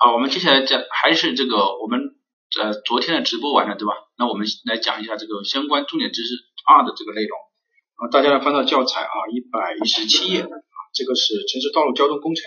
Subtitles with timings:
[0.00, 1.98] 好，我们接下来讲还是这个我们
[2.56, 3.94] 呃昨天的直播完了对吧？
[4.16, 6.34] 那我们来讲一下这个相关重点知识
[6.66, 7.36] 二的这个内容
[7.98, 10.54] 啊，大家来翻到教材啊一百一十七页啊，
[10.94, 12.44] 这个是城市道路交通工程。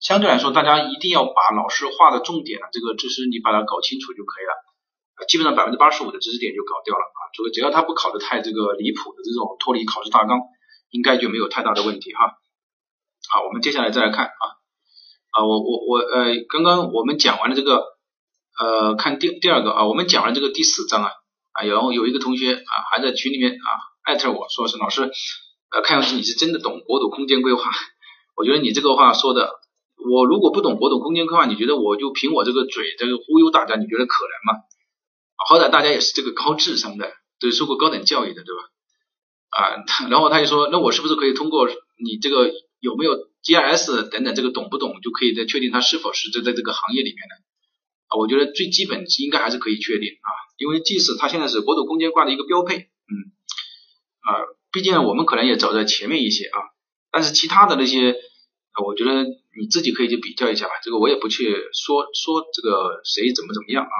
[0.00, 7.20] 相对来说，大家一定要把老师画的重点啊，这个知识你把它搞清楚就可以了，基本上百分之八十五的知识点就搞掉了啊。
[7.38, 10.42] 这个只要他不考的太这个离谱的这种脱离考试大纲，
[10.90, 12.34] 应该就没有太大的问题哈。
[13.30, 14.44] 好，我们接下来再来看啊
[15.34, 17.82] 啊，我我我呃，刚刚我们讲完了这个
[18.58, 21.10] 呃，看第第二个啊，我们讲完这个第四章啊
[21.52, 23.68] 啊，然后有一个同学啊还在群里面啊
[24.04, 25.02] 艾特我说是老师
[25.70, 27.62] 呃，看上去你是真的懂国土空间规划，
[28.36, 29.50] 我觉得你这个话说的。
[30.06, 34.60] 我如果不懂国土空间规划，你觉得我就凭我这个嘴这个忽悠大家，你觉得可能吗？
[35.48, 37.10] 好歹大家也是这个高智商的，
[37.40, 38.62] 都受过高等教育的，对吧？
[39.48, 47.34] 啊，然后他就说，那我是不是可以通过你这个有没有 GIS 等等这个懂不懂，就可以再确定他是否是在在这个行业里面的？
[48.08, 53.12] 啊，我觉得最基本应该还是可以确定啊，因为即使他现在是国土空间挂的一个标配，嗯，
[54.24, 54.28] 啊，
[54.72, 56.58] 毕竟我们可能也走在前面一些啊，
[57.12, 58.16] 但是其他的那些。
[58.84, 63.96] 我觉得你自己可以去比较一下吧，这个我也不去说说这个谁怎么怎么样啊，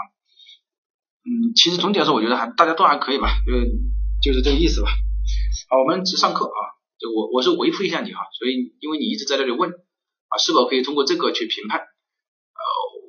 [1.23, 4.91] 嗯，其实总体来说，我觉得还大家都还可以吧，就就是这个意思吧。
[5.71, 11.81] 好，我们只上课啊，就我我是维护一下你哈，所以因为你一直在这里问啊，是否可以通过这个去评判？
[11.81, 12.63] 呃，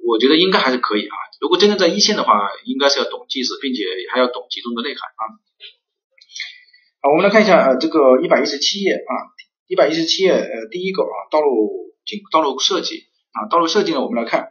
[0.07, 1.15] 我觉得应该还是可以啊。
[1.41, 2.33] 如果真的在一线的话，
[2.65, 5.23] 应该是要懂技术，并且还要懂其中的内涵啊。
[7.01, 9.13] 好，我们来看一下呃这个一百一十七页啊。
[9.67, 14.49] 一百一十七页，呃，第一个啊，道路景道路设计啊，道路设计呢，我们来看，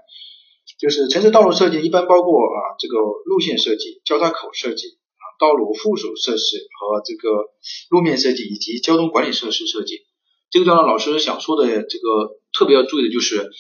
[0.80, 4.98] 就是城市道路设计一般包括啊，这个路线设计、交叉口设计、
[5.38, 7.50] 道路附属设施和这个
[7.90, 10.00] 路面设计以及交通管理设施设计。
[10.50, 13.50] 这个地方老师想说的这个特别要注意的就是，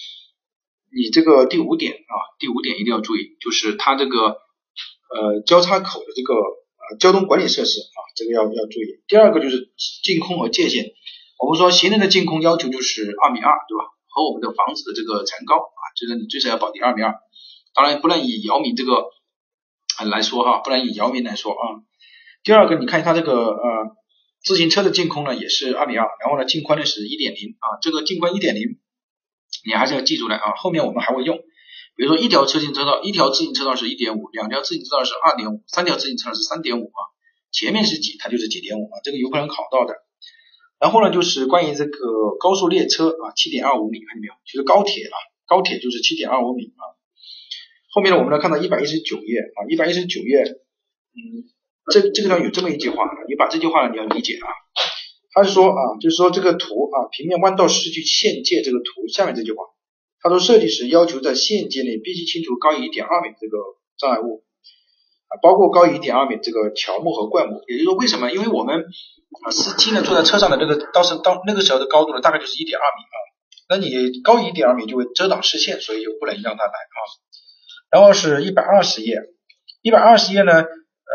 [0.94, 9.02] 你这个第五点啊，第五点一定要注意，就是它这个呃交叉口的这个呃交通管理设施啊，这个要要注意。
[9.08, 10.92] 第二个就是净空和界限。
[11.38, 13.90] 我们说行人的净空要求就是二米二，对吧？
[14.14, 17.16] 和我们的房子的这个层高啊，这个你最少要保定二米二。
[17.74, 19.10] 当然不能以姚明这个
[20.02, 21.82] 来说哈，不能以姚明来说啊。
[22.42, 23.96] 第二个，你看它这个呃
[24.42, 28.78] 自行车的净空呢也是二米二，然后呢净宽呢是一点零啊，这个净宽一点零
[29.66, 31.38] 你还是要记住来啊，后面我们还会用。
[31.96, 37.00] 比如说一条自行车道，一条自行车道是一点五，两条自行车道是二点五，三条自行车道是三点五啊，
[37.52, 39.94] 前面是几它就是几点五啊，这个有可能考到的。
[40.80, 44.34] 然后呢，就是关于这个高速列车啊，七点二五米，看见没有？
[44.44, 45.16] 就是高铁啊，
[45.46, 46.82] 高铁就是七点二五米啊。
[47.94, 50.42] 后面呢，我们来看到一百一十九页啊，一百一十九页，
[51.14, 51.46] 嗯，
[51.92, 54.50] 这这个地方有这么一句话，你把这句话你要理解啊。
[55.30, 59.62] 他是说啊，就是说这个图啊，平面弯道视距线界这个图下面这句话，
[60.20, 63.58] 他说设计时要求在线界内必须清除高于一点二米这个
[63.96, 64.42] 障碍物
[65.28, 67.62] 啊，包括高于一点二米这个乔木和灌木。
[67.68, 68.32] 也就是说，为什么？
[68.32, 68.84] 因为我们，
[69.52, 73.16] 司机呢坐在车上的这个，当时到那个时候的高度呢，大概就是一点二米啊。
[73.70, 76.98] 那你高于一点二米就会遮挡视线，所以就不能让它来啊。
[77.94, 79.22] 然后是一百二十页，
[79.80, 80.64] 一百二十页呢，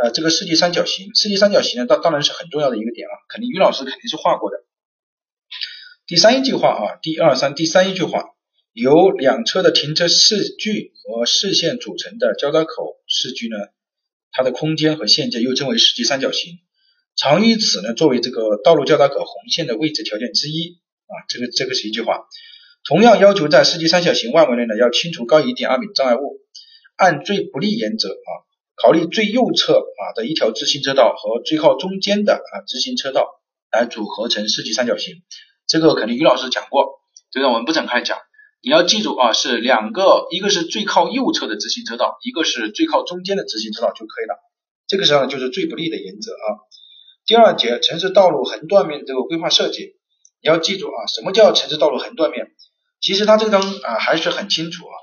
[0.01, 4.55] 呃，这个世纪三角形，世纪三角形呢，当当然是很重要的一个点啊，肯定于老师肯定是画过的。
[6.07, 8.23] 第三一句话啊，第二三第三一句话，
[8.71, 13.57] 由两车的停车视距和视线组成的交叉口视距呢，
[14.31, 16.59] 它的空间和线界又称为世纪三角形。
[17.17, 22.21] 常以此呢作为这个道路交叉口红线的位置条件之一啊，这个这个是一句话。
[22.87, 26.39] 同样要求在世纪三角形外围内呢要清除高于一点二米障碍物，
[26.99, 28.29] 按最不利原则啊，
[28.75, 33.25] 考虑最右侧啊的一条自行车道和最靠中间的啊自行车道
[33.71, 35.23] 来组合成四级三角形。
[35.65, 36.99] 这个肯定于老师讲过，
[37.31, 38.17] 这个我们不展开讲。
[38.61, 44.35] 你要记住啊，是两个，一个是最靠右侧的自行车道，一个是最靠中间的自行车道就可以了。
[44.85, 46.59] 这个时候呢就是最不利的原则啊。
[47.25, 49.95] 第二节城市道路横断面这个规划设计，
[50.41, 52.47] 你要记住啊，什么叫城市道路横断面？
[52.99, 54.95] 其实它这个章啊还是很清楚啊。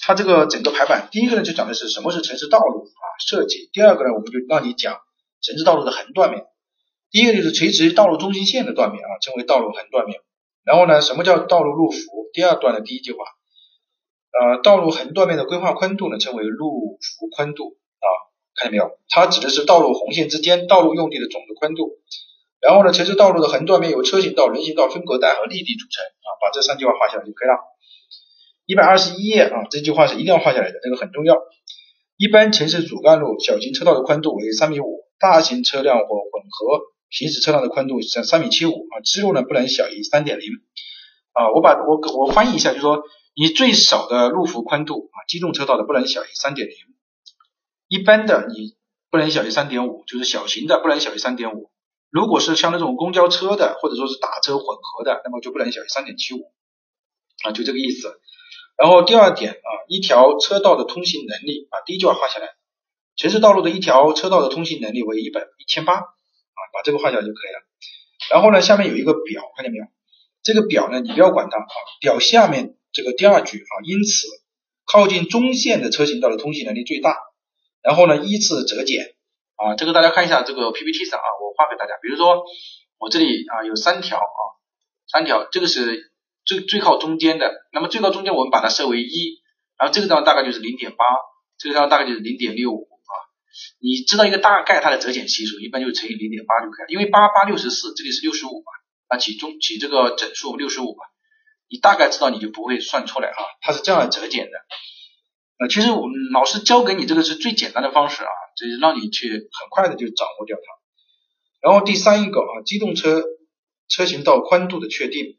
[0.00, 4.98] 它这个整个排版，第一个呢就讲的是什么是城市道路啊设计，第二个呢我们就让你讲
[5.42, 6.46] 城市道路的横断面。
[7.10, 10.20] 第一个就是垂直道路中心线的断面啊，称为道路横断面。
[10.64, 12.30] 然后呢，什么叫道路路幅？
[12.32, 13.18] 第二段的第一句话，
[14.40, 18.06] 呃，道路横断面的规划宽度呢，称为路幅宽度啊。
[18.54, 18.98] 看见没有？
[19.10, 21.98] 它指的是道路红线之间道路用地的总的宽度。
[22.60, 26.28] 然后呢，城市道路的横断面由车行道、人行道、分隔带和立地组成啊。
[26.40, 27.71] 把这三句话画下来就可以了。
[28.64, 31.36] 一百二十一页啊，这句话是一定要画下来的，这个很重要。
[32.16, 36.80] 一般城市主干路小型车道的宽度为三米五，大型车辆或混合
[37.10, 39.00] 行驶车辆的宽度是三米七五啊。
[39.04, 40.46] 支路呢不能小于三点零
[41.32, 41.50] 啊。
[41.52, 43.02] 我把我我翻译一下，就是说
[43.34, 46.76] 你最少的路幅宽度啊，机动车道的不能小于三点零，
[47.88, 48.76] 一般的你
[49.10, 51.70] 不能小于三点五，就是小型的不能小于三点五。
[52.10, 56.52] 如果是像那种公交车的或者说是打车混合的，那么就不能小于三点七五
[57.42, 58.20] 啊，就这个意思。
[58.76, 62.48] 然后第二点啊，一条车道的通行能力啊，第一句话画下来，
[63.16, 67.60] 城市道路的一条车道的通行能力为一百一千八啊，把这个画下来就可以了。
[68.30, 69.84] 然后呢，下面有一个表，看见没有？
[70.42, 71.66] 这个表呢，你不要管它啊，
[72.00, 74.26] 表下面这个第二句啊，因此
[74.84, 77.16] 靠近中线的车行道的通行能力最大。
[77.82, 79.14] 然后呢，依次折减。
[79.54, 81.94] 啊，这个大家看一下这个 PPT 上啊，我画给大家。
[82.02, 82.42] 比如说
[82.98, 84.40] 我这里啊有三条啊，
[85.06, 86.11] 三条，这个是
[86.44, 87.52] 最最靠中间的。
[87.72, 89.40] 那么最靠中间我们把它设为一，
[89.78, 91.04] 然后这个地方大概就是零点八，
[91.58, 93.12] 这个地方大概就是零点六五啊。
[93.80, 96.88] 你知道一个大概它的折减系数，一般就是乘以零点八就可以了。
[96.88, 98.72] 因为八八六十四，这里是六十五嘛，
[99.08, 101.04] 啊起中起这个整数六十五嘛，
[101.68, 104.52] 你大概知道你就不会算出来啊，它是这样折减的。
[105.58, 108.30] 呃，其实我们老师教给你这个是最简单的方式啊。
[108.54, 110.62] 就是让你去很快的就掌握掉它，
[111.62, 113.24] 然后第三一个啊，机动车
[113.88, 115.38] 车行道宽度的确定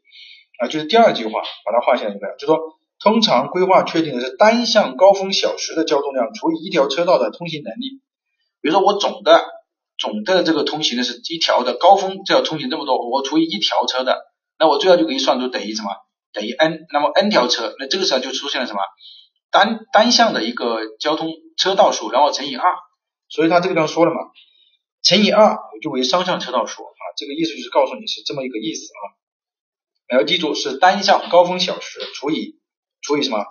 [0.58, 2.58] 啊，就是第二句话，把它画下来一个，就说
[3.00, 8.00] 通常规划确定的是单向高峰小时的交通量除以一条车道的通行能力。
[8.60, 9.44] 比如说我总的
[9.98, 14.22] 总的这个通行的是一条的高峰，这要通行这么多，我除以一条车的，
[14.58, 15.90] 那我最后就可以算出等于什么？
[16.32, 18.80] 等于 n，那么 n 条车，那这个时候就出现了什么？
[19.50, 22.64] 单单向的一个交通车道数，然后乘以二。
[23.28, 24.18] 所以他这个地方说了嘛，
[25.02, 29.02] 乘以二就为双向车道数啊，这个意思就是告诉你是这么一个意思啊。
[30.10, 32.58] 要记住是单向高峰小时除以
[33.00, 33.44] 除以什么？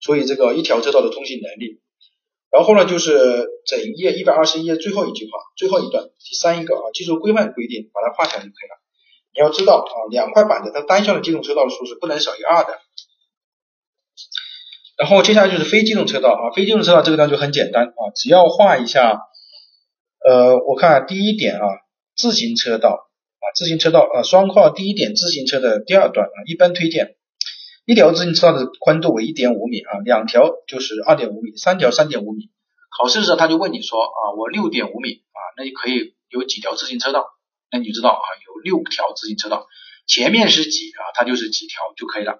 [0.00, 1.80] 除以这个一条车道的通行能力。
[2.50, 8.80] 然后呢，就是整页一百二十一页最后一句话，最后一段第三一个啊，技术规范规定，把它画下来就可以了。
[9.32, 12.78] 你要知道啊，两块板的它单向的机动车道的数是不能少于二的。
[14.96, 19.20] 然后接下来就是非机动车道啊，非机动车道这个呢就很简单啊，只要画一下，
[20.26, 21.66] 呃，我看第一点啊，
[22.16, 23.09] 自行车道
[23.40, 27.16] 啊，自行车道啊，双跨第一点自行车的第二段啊，一般推荐
[27.86, 32.50] 一条自行车道的宽度为一点五米啊，两条就是二点五米，三条三点五米。
[32.96, 37.24] 考试的时候他就问你说啊，我六点五米啊，那就可以有几条自行车道？
[37.70, 39.66] 那你就知道啊，有六条自行车道，
[40.06, 42.32] 前面是几啊，它就是几条就可以了。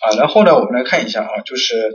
[0.00, 1.94] 啊，然后呢，我们来看一下啊，就是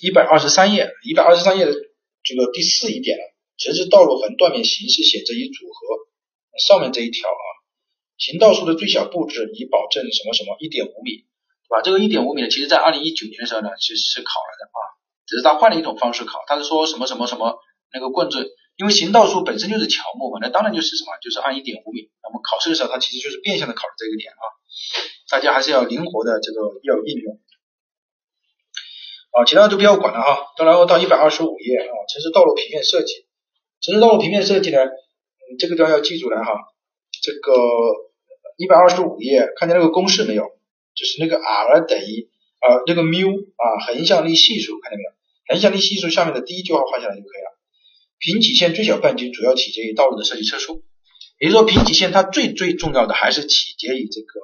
[0.00, 3.18] 一百二十三页，一百二十三页的这个第四一点，
[3.62, 5.78] 城市道路横断面形式写这一组合，
[6.58, 7.46] 上面这一条啊，
[8.18, 11.82] 行道树的最小布置以保证什么什么一点五米，对吧？
[11.82, 14.78] 这个一点五米呢，其实在二零一九年的时候呢，其实是考了的啊，
[15.26, 17.60] 只是他换了一种方式考，他是说什么什么什么
[17.92, 22.10] 那个棍子，因为行道树本身就是乔木嘛，那当然就是什么，就是按一点五米。
[22.22, 24.44] 那么考试的时候，它其实就是变相的考了这个点啊。
[25.30, 27.40] 大家还是要灵活的这个要应用
[29.32, 30.52] 啊，其他都不要管了哈。
[30.58, 33.24] 然后到一百二十五页啊，城市道路平面设计，
[33.82, 34.78] 城市道路平面设计呢，
[35.58, 36.52] 这个地方要记住来哈。
[37.20, 37.52] 这个
[38.56, 40.44] 一百二十五页看见那个公式没有？
[40.94, 42.28] 就是那个 r 等于
[42.60, 45.10] 啊那个缪啊横向力系数看见没有？
[45.48, 47.58] 横向力系数下面的第一句话画下来就可以了。
[48.18, 50.84] 平体线最小半径主要取决于道路的设计车速，
[51.38, 54.38] 也就是说平体线它最最重要的还是取决于这个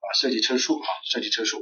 [0.00, 0.10] 啊。
[0.18, 1.58] 设计车速啊，设计车速。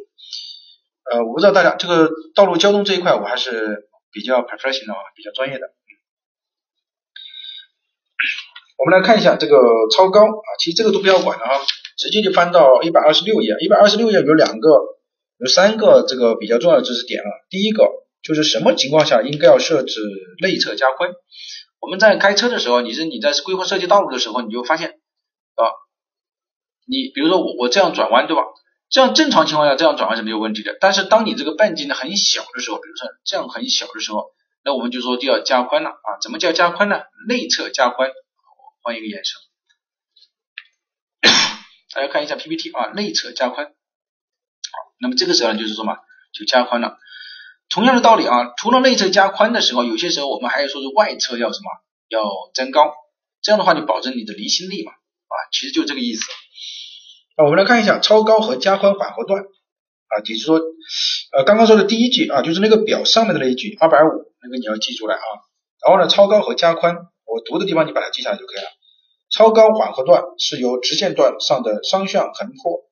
[1.11, 5.67] 呃，我不知道大家这个道路交通这一块，我还是比较 professional 啊，比较专业的。
[8.79, 9.59] 我们来看一下这个
[9.95, 11.59] 超高啊，其实这个都不要管了啊，
[11.99, 13.57] 直接就翻到一百二十六页。
[13.61, 14.69] 一百二十六页有两个，
[15.39, 17.27] 有三个这个比较重要的知识点啊。
[17.51, 17.85] 第一个
[18.23, 20.01] 就是什么情况下应该要设置
[20.41, 21.11] 内侧加宽？
[21.81, 25.63] 我们在开车的时候，你是你在规划设计道路的时候，你就发现啊。
[26.87, 28.43] 你比如说我我这样转弯对吧？
[28.91, 30.77] 这样正常情况下这样转弯是没有问题的。
[30.81, 34.31] 但是当你这个半径呢很小的时候，比如说这样很小的时候，
[34.65, 36.09] 那我们就说就要加宽了啊。
[36.23, 37.01] 怎么叫加宽呢？
[37.29, 38.09] 内侧加宽。
[38.89, 39.39] 换一个颜色，
[41.95, 43.67] 大家看一下 PPT 啊，内侧加宽。
[43.67, 43.73] 好，
[44.99, 45.99] 那么这个时候呢就是说嘛，
[46.33, 46.97] 就加宽了。
[47.69, 51.69] 同样的道理啊，除了内侧加宽的时候，有些时候我们还要说是外侧要什么？
[52.09, 52.95] 要增高。
[53.43, 56.23] 这样的话就保证你的离心力嘛啊，其实就这个意思。
[57.37, 60.59] 啊，我们来看一下超高和加宽缓和段啊，也就是说，
[61.37, 65.21] 呃，刚刚说的第一句啊，就是那个表上面的那一句二百五，那个你要记出来啊。
[65.85, 68.69] 然后呢，超高和加宽，我读的地方你把它记下来就可以了。
[69.39, 72.83] 超高缓和段是由直线段上的双向横坡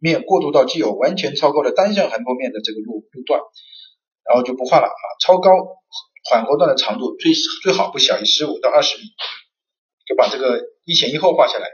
[0.00, 3.40] 面过渡到具有完全超高的单向横坡面的这个路路段，
[4.24, 5.04] 然后就不画了啊。
[5.24, 5.50] 超高
[6.28, 7.30] 缓和段的长度最
[7.62, 9.04] 最好不小于十五到二十米，
[10.04, 11.68] 就把这个一前一后画下来。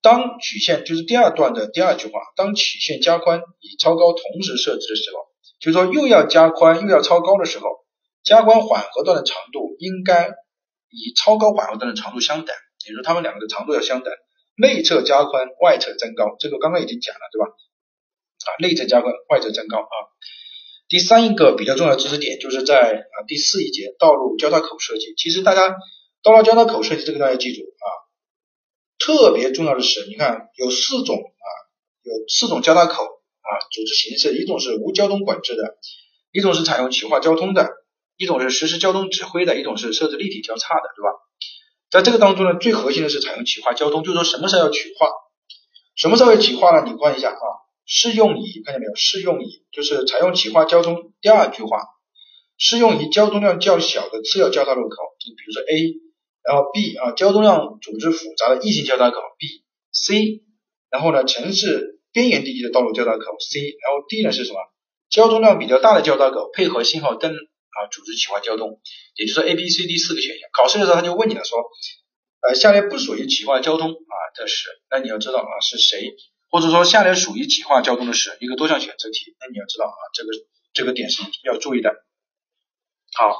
[0.00, 5.26] 当曲线就是第二段的第二句话，当曲线加宽与超高同时设置的时候，
[5.60, 7.66] 就是说又要加宽又要超高的时候，
[8.24, 10.30] 加宽缓和段的长度应该
[10.90, 14.12] 以超高缓和灯的长度相等，也就是说它们两个的长度要相等。
[14.58, 17.46] 内侧加宽，外侧增高，这个刚刚已经讲了，对吧？
[18.46, 19.94] 啊，内侧加宽，外侧增高啊。
[20.88, 25.14] 第三一个比较重要的知识点就是在啊第四一节道路交叉口设计。
[25.16, 25.76] 其实大家
[26.22, 27.86] 道路交叉口设计这个大家记住啊，
[28.98, 31.48] 特别重要的是，你看有四种啊，
[32.02, 35.76] 有四种交叉口啊组织形式，一种是无交通管制的，
[36.32, 37.68] 一种是采用企划交通的，
[38.16, 41.10] 一种是实施交通指挥的，一种是设置立体交叉的，对吧？
[41.90, 45.08] 在这个当中呢，最核心的是采用企划交通，就是说什么时候要企划，
[45.94, 46.84] 什么时候要企划呢？
[46.84, 47.44] 你看一下啊，
[47.84, 48.94] 适用于看见没有？
[48.96, 51.12] 适用于就是采用企划交通。
[51.20, 51.78] 第二句话，
[52.58, 55.94] 适用于交通量较小的次要交叉路口，就比如说 A，
[56.42, 60.42] 然后 B 啊，交通量组织复杂的异性交叉口 B，C，
[60.90, 64.58] 然后呢，城市边缘地区的道路交叉口 C，然后 D 呢是什么？
[65.08, 67.32] 交通量比较大的交叉口，配合信号灯
[67.76, 68.80] 啊，组织企划交通。
[69.16, 71.58] 也就是说 A、B、C、D 四个选项，考试的时候他就问你了，说，
[72.40, 76.14] 呃，下列不属于企划交通啊的是，那你要知道啊是谁，
[76.50, 80.30] 或者说下列属于企划交通的是一个多项选择题，那你要知道啊这个
[80.72, 81.94] 这个点是要注意的。
[83.14, 83.36] 好，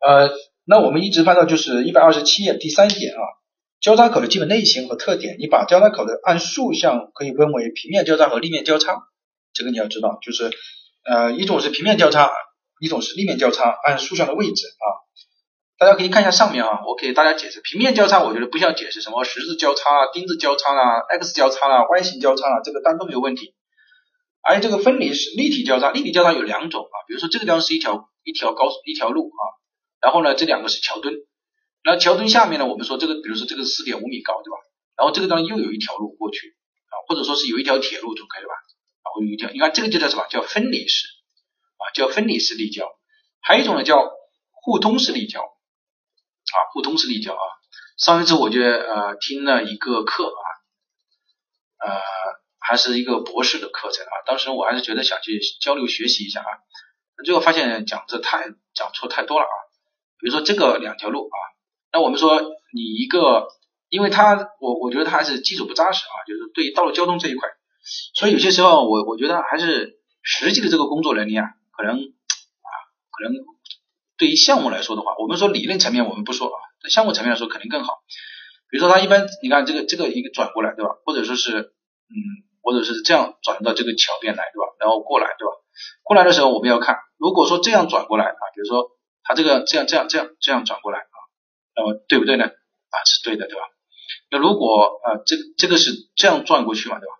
[0.00, 0.30] 呃，
[0.64, 3.22] 那我们一直翻到就是一百二十七页第三点啊，
[3.80, 9.08] 交叉口的基本类型和特点，你把交叉口的按竖向可以分为平面交叉和立面交叉，
[9.54, 10.50] 这个你要知道，就是
[11.04, 12.30] 呃一种是平面交叉。
[12.84, 14.84] 一种是立面交叉，按竖向的位置啊，
[15.78, 23.54] 大家可以看一下上面啊，我给大家解释平面交叉，我觉得不需要解释什么十字交叉啊、丁字交叉啊、X 交叉啊、Y 型交叉啊，这个单都没有问题。
[24.42, 29.42] 而这个分离式立体交叉，立体交叉有两种啊，比如说这个地方是一条一条高一条路啊，
[30.02, 31.14] 然后呢这两个是桥墩，
[31.82, 34.58] 那桥墩下面呢我们说这个，比如说这个四点五米高对吧？
[34.98, 36.54] 然后这个地方又有一条路过去
[36.92, 38.54] 啊，或者说是有一条铁路就可以了吧？
[39.04, 40.26] 啊，或有一条，你看这个就叫什么？
[40.28, 41.08] 叫分离式。
[41.76, 42.88] 啊叫分离式立交，
[43.40, 44.10] 还有一种呢叫
[44.52, 47.42] 互通式立交啊，互通式立交啊。
[47.96, 50.42] 上一次我就呃听了一个课啊，
[51.86, 52.00] 呃
[52.58, 56.50] 还是一个博士的课程啊，当时我还是觉得想去交流学习一下啊，
[57.24, 59.56] 最后发现讲这太讲错太多了啊。
[60.18, 61.36] 比如说这个两条路啊，
[61.92, 62.40] 那我们说
[62.72, 63.48] 你一个，
[63.90, 67.48] 因为他我我觉得他还是基础不扎实啊，就是对道路交通这一块，
[68.14, 71.50] 所以有些时候我我觉得还是实际的这个工作能力啊。
[71.76, 72.70] 可能啊，
[73.10, 73.32] 可能
[74.16, 78.02] 对于项目来说的话，我们说理论层面我们不说啊，在项目层面来说肯定更好。
[78.70, 80.90] 比如说他一般，你看这个这个一个转过来，对吧？
[81.04, 81.50] 或者说是
[82.10, 82.16] 嗯，
[82.62, 84.66] 或者是这样转到这个桥边来，对吧？
[84.80, 85.52] 然后过来，对吧？
[86.02, 88.90] 过来的时候我们要看，如果说这样转过来啊，比如说
[89.22, 91.16] 他这个这样这样这样这样转过来啊，
[91.76, 92.44] 那么对不对呢？
[92.46, 93.62] 啊，是对的，对吧？
[94.30, 97.14] 那如果啊这这个是这样转过去嘛，对吧？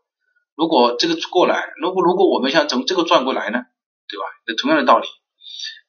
[0.56, 3.60] 如果这个过来，如果如果我们想从这个转过来呢？
[4.06, 4.24] 对吧？
[4.46, 5.08] 那同样的道理，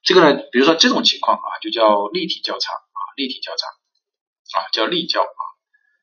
[0.04, 5.42] 这个呢，比如说这种情况啊，就叫立体交叉啊，立体交叉啊，叫立交啊，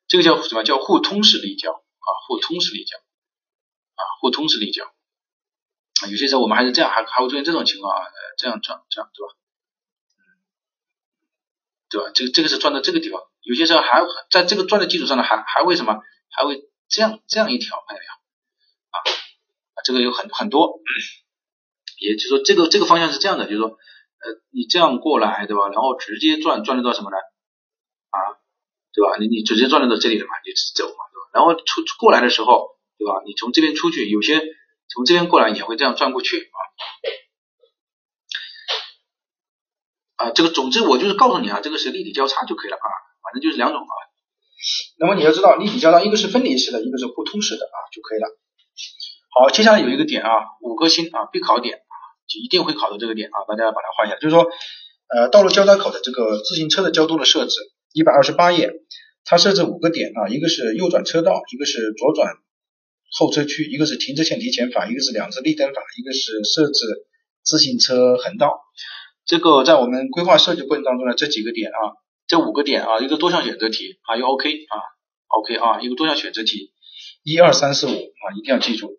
[0.08, 8.04] 这个叫什么叫互通式立交啊，互通式立交啊，互通式立交啊，有些时候我们还是这样，还还会出现这种情况啊，
[8.36, 9.34] 这样转这样对吧？
[11.88, 12.10] 对吧？
[12.14, 16.00] 这个这个是转到这个地方，有些时候还在这个转的基础上呢，还还会什么？
[16.30, 18.96] 还会这样这样一条，看到没有啊？
[19.74, 20.80] 啊，这个有很很多。
[22.02, 25.68] 也就是说，这个这个方向是这样的，就是说，呃，你这样过来，对吧？
[25.68, 27.16] 然后直接转转得到什么呢？
[28.10, 28.18] 啊，
[28.92, 29.16] 对吧？
[29.20, 31.30] 你你直接转得到这里了嘛，就走嘛，对吧？
[31.32, 33.22] 然后出过来的时候，对吧？
[33.24, 34.42] 你从这边出去，有些
[34.92, 36.58] 从这边过来也会这样转过去啊。
[40.26, 42.86] 啊，这个总之我就是告诉你啊，这个是立体交叉就可以了啊，
[43.22, 43.94] 反正就是两种啊。
[44.98, 48.28] 那么你要知道，立体交叉一个是分离式的，一个是互通式的啊，就可以了。
[49.34, 50.30] 好，接下来有一个点啊，
[50.60, 51.81] 五颗星啊，必考点。
[52.38, 54.16] 一定会考到这个点啊，大家把它画一下。
[54.16, 54.46] 就是说，
[55.08, 57.54] 呃，道路交叉口的这个自行车的交通的设置，
[57.92, 58.70] 一百二十八页，
[59.24, 62.34] 它设置五个点啊，一个是右转车道，一个是左转
[63.12, 66.86] 候车区，一个是停车线提前法，一个是两侧绿灯法，一个是设置
[67.42, 68.60] 自行车横道。
[69.26, 71.78] 这个在我们规划设计过程当中呢，这几个点啊，
[72.26, 74.76] 这五个点啊，一个多项选择题啊，又 OK 啊
[75.28, 76.72] ，OK 啊，一个多项选择题，
[77.22, 78.98] 一二三四五啊，一定要记住，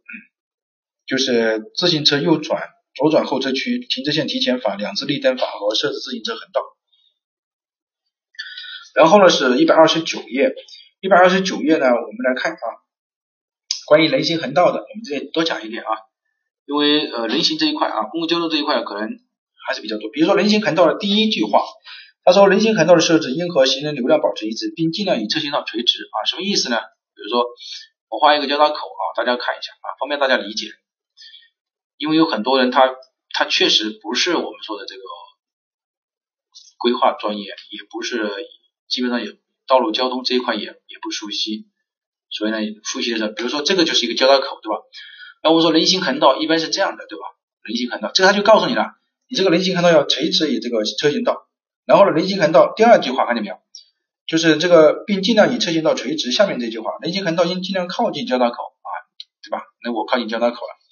[1.08, 2.62] 就是自行车右转。
[2.96, 6.62] 左转候车区、停车线提前法、两次绿灯法和设置自行车横道。
[8.96, 10.54] 然后呢，是一百二十九页，
[11.02, 12.66] 一百二十九页呢，我们来看啊，
[13.88, 15.90] 关于人行横道的，我们这里多讲一点啊，
[16.68, 19.10] 因为呃人行这一块啊，公共交通这一块可能
[19.66, 20.12] 还是比较多。
[20.12, 21.64] 比如说人行横道的第一句话，
[22.24, 26.78] 他说人行横道的设置应和行人流量保持一致，并尽量与车行道垂直啊，什么意思呢？
[27.16, 27.48] 比如说
[28.10, 30.68] 我画一个交叉口啊，大家看一下啊，方便大家理解。
[31.98, 32.96] 因为有很多人他
[33.34, 35.02] 他确实不是我们说的这个
[36.78, 38.30] 规划专业，也不是
[38.88, 41.68] 基本上也道路交通这一块也也不熟悉，
[42.30, 44.78] 所以呢复习的时候，比如说这个就是一个交叉口，对吧？
[45.44, 47.26] 那我说人行横道一般是这样的，对吧？
[47.64, 48.96] 人行横道，这个他就告诉你了，
[49.30, 51.48] 你这个人行横道要垂直于这个车行道。
[51.86, 53.56] 然后呢，人行横道第二句话看见没有？
[54.26, 56.32] 就是这个，并尽量与车行道垂直。
[56.32, 58.90] 下面这句话，人行横道应尽量靠近交叉口啊，
[59.44, 59.64] 对吧？
[59.84, 60.83] 那我靠近交叉口了。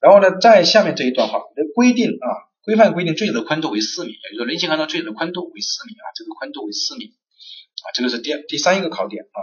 [0.00, 1.40] 然后呢，在下面这一段话，
[1.74, 2.26] 规定啊，
[2.64, 9.38] 规范规定最小的宽度为四米，也就是说人行横道最小的宽度为四米啊，这个宽度为四米啊，这个是第第三一个考点啊。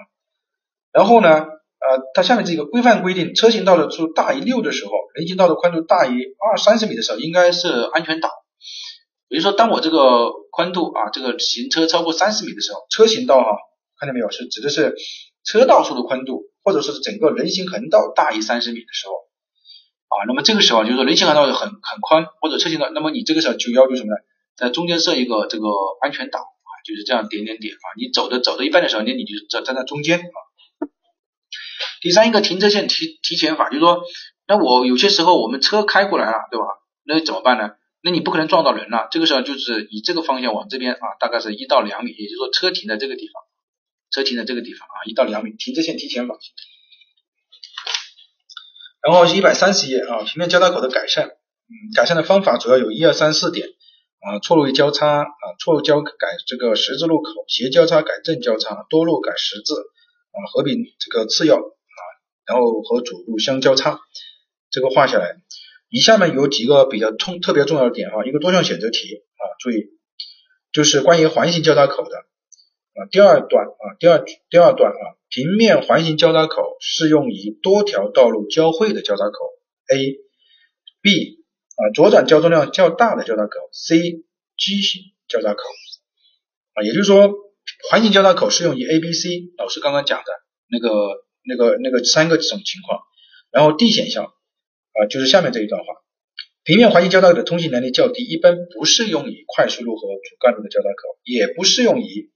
[0.91, 8.29] 然后呢，呃，它下面这个规范规定，车行道的数大于六的时候，人行道的宽度大于二三十米的时候，应该是安全岛。
[9.29, 13.49] 比如说，当我这个宽度啊，这个行车超过三十米的时候，车行道哈，
[13.99, 14.31] 看见没有？
[14.31, 14.95] 是指的是
[15.43, 19.13] 车道处的宽度，或者是整个人行横道大于三十米的时候
[20.07, 20.25] 啊。
[20.27, 24.17] 那么这个时候就是说人行横道很很宽，或者车行道，那么你这个时候就要求什么呢？
[24.55, 25.67] 在中间设一个这个
[26.01, 27.85] 安全岛啊，就是这样点点点啊。
[27.97, 30.37] 你走的走到一半的时候，那你就站站在中间啊。
[32.01, 34.03] 第三一个停车线提提前法，就是说，
[34.47, 36.65] 那我有些时候我们车开过来了，对吧？
[37.05, 37.71] 那怎么办呢？
[38.01, 43.43] 那你不可能撞到人了，这个时候就是以这个方向往这边啊，大概是一到两米，也就是说车停在这个地方，
[44.11, 46.35] 车停在这个地方啊，一到两米，停车线提前法。
[49.01, 53.67] 然后一百三十页啊，平面交叉口的改善，嗯，改善的方法主要有一二三四点
[54.19, 56.13] 啊，错路交叉啊，错路交改
[56.45, 59.75] 这个十字路口，斜交叉改正交叉，多路改十字
[60.31, 61.99] 啊，合并这个次要啊，
[62.45, 63.99] 然后和主路相交叉，
[64.71, 65.37] 这个画下来。
[65.89, 69.91] 以下面有几个比较重特别重要的点哈，一个多项选择题啊，注意，
[70.73, 72.25] 就是关于环形交叉口的
[72.97, 79.45] 啊，第二段啊，第二第二段啊，平面环形交叉口适用于多条道路交汇的交叉口
[79.93, 80.17] ，A、
[81.01, 81.43] B
[81.75, 83.99] 啊，左转交通量较大的交叉口，C、
[84.57, 85.63] G 型交叉口。
[86.73, 87.31] 啊，也就是说，
[87.89, 90.25] 环形交叉口适用于 A、B、C，老师刚刚讲的
[90.69, 90.89] 那个
[91.43, 92.99] 那个那个三个这种情况，
[93.51, 94.25] 然后 D 选项。
[94.25, 95.93] 啊，就是下面这一段话，
[96.63, 102.31] 平面环形交叉口的通行能力较低，一般不适用于快速路和主干路的交叉口，也不适用于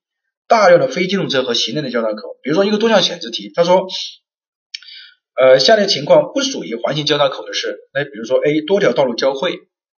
[0.51, 2.35] 大量的非机动车和行人的交叉口。
[2.43, 3.87] 比如说一个多项选择题，他说，
[5.39, 9.53] 呃，下列情况不属于环形交叉口的是，那比如说 A 多条道路交汇，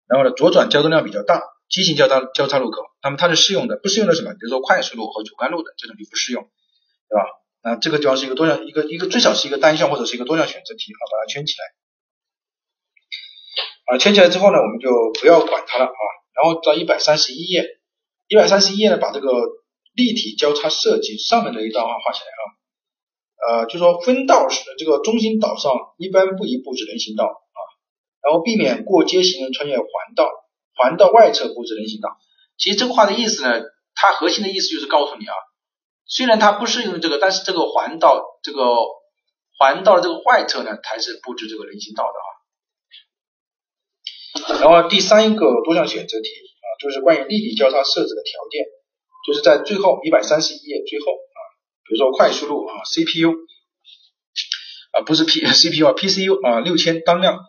[0.08, 4.32] 然后呢左转交通量比较大，畸形交叉交叉路口，那么它是适用的，不适用的什么？
[4.34, 7.26] 比如说快速路和主干路的这种就不适用，对吧？
[7.64, 11.64] 那这个地方是一个多项，一个一个最少是一个单项或者是一个多项选择题，好，把它圈起来。
[13.86, 14.90] 啊，圈起来之后呢，我们就
[15.20, 16.04] 不要管它了啊。
[16.36, 17.80] 然后到一百三十一页，
[18.28, 19.28] 一百三十一页呢，把这个
[19.94, 22.44] 立体交叉设计上面的一段话画起来啊。
[23.46, 27.60] 呃，就说分道时，这个中心岛上一般不宜布置人行道啊，
[28.22, 30.30] 然后避免过街行人穿越环道，
[30.76, 32.18] 环道外侧布置人行道。
[32.58, 33.62] 其实这个话的意思呢，
[33.96, 35.34] 它核心的意思就是告诉你啊，
[36.06, 38.64] 虽然它不适用这个，但是这个环道这个
[39.60, 42.10] 环道这个外侧呢，才是布置这个人行道的
[44.56, 44.62] 啊。
[44.62, 48.64] 然后第三一个多项选择题啊，就是关于立体交叉设置的条件，
[49.26, 51.40] 就是在最后一百三十一页最后啊，
[51.88, 53.32] 比如说快速路啊，CPU
[54.92, 57.40] 啊不是 P CPU 啊，PCU 啊六千当量，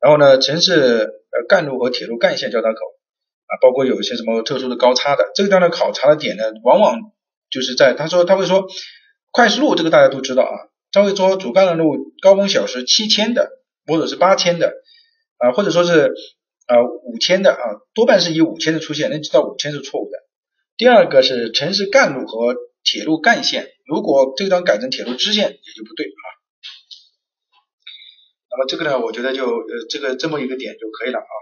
[0.00, 2.78] 然后呢城市呃干路和铁路干线交叉口
[3.46, 6.98] 啊，包括有一些什么特殊的高差的，这个地方的考察的点呢，往往
[7.50, 8.66] 就是在他说他会说
[9.32, 10.54] 快速路这个大家都知道啊，
[10.92, 13.50] 他会说主干路高峰小时七千的
[13.86, 14.72] 或者是八千的。
[15.38, 16.14] 啊，或者说是
[16.66, 17.60] 啊五千的啊，
[17.92, 20.16] 多半是以五千的出现，那知道五千是错误的。
[20.76, 26.24] 第二个是城市干路和铁路干线，如果这张改成铁路支线也就不对啊。
[28.50, 31.32] 那么这个呢，我觉得就呃这个这么一个点就可以了啊。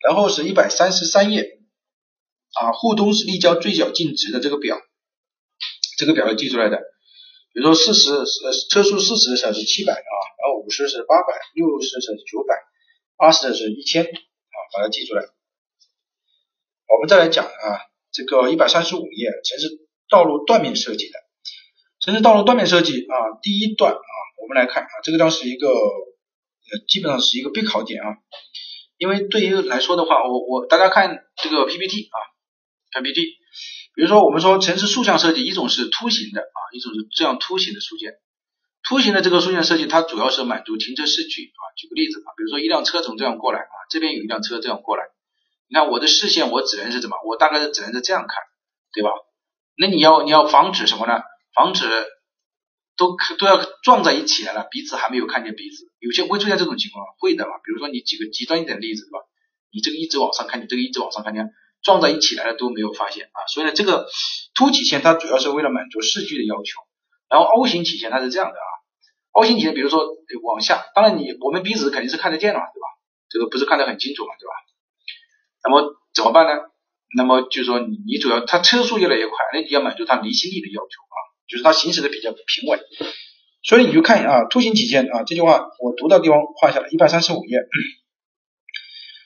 [0.00, 1.58] 然后是一百三十三页
[2.60, 4.78] 啊，沪东是立交最小径值的这个表，
[5.98, 6.78] 这个表要记出来的。
[7.52, 12.54] 比如说四十呃车速四十的时候是七百啊，然后五十是八百，六十是九百。
[13.16, 15.22] 八十的是一千啊，把它记出来。
[15.22, 17.80] 我们再来讲啊，
[18.14, 19.66] 这个一百三十五页城市
[20.08, 21.18] 道路断面设计的
[22.00, 23.98] 城市道路断面设计啊，第一段啊，
[24.40, 28.16] 我们来看啊，这个章是一个呃，基本上是一个必考点啊。
[28.98, 32.16] 因为对于来说的话，我我大家看这个 PPT 啊
[32.92, 33.20] ，PPT，
[33.96, 38.12] 比如说我们说城市竖向设计，一种是凸形的啊，一种是这样凸形的竖线。
[38.86, 41.62] 凸形的这个竖线设计，它主要是满足停车视距啊。
[41.76, 45.04] 举个例子啊，比如说一辆车从这样过来啊，这边有一辆车这样过来，
[45.74, 47.16] 你看我的视线我只能是怎么？
[47.26, 48.36] 我大概是只能是这样看，
[48.92, 49.10] 对吧？
[49.76, 51.20] 那你要你要防止什么呢？
[51.52, 51.84] 防止
[52.96, 57.58] 都都要撞在一起来了，彼此还没有看见彼此，有些会出现这种情况，会的嘛。
[57.64, 59.18] 比如说你举个极端一点的例子，对吧？
[59.72, 61.50] 你这个一直往上看，你这个一直往上看，你看
[61.82, 63.42] 撞在一起来了都没有发现啊。
[63.48, 64.06] 所以呢，这个
[64.54, 66.78] 凸起线它主要是为了满足视距的要求，
[67.28, 68.70] 然后 O 型曲线它是这样的啊
[69.32, 70.06] ，O 型曲线比如说
[70.44, 72.86] 往下，当然你我们彼此肯定是看得见的嘛，对吧？
[73.28, 74.54] 这个不是看得很清楚嘛，对吧？
[75.64, 76.52] 那么怎么办呢？
[77.16, 81.16] 那么就是说你你主要它车速越来越快，那你要满足它离心力的要求啊，
[81.48, 82.80] 就是它行驶的比较平稳。
[83.62, 87.58] 所以你就看啊，凸形曲线啊这句话我读到地方画下来一百三十五页，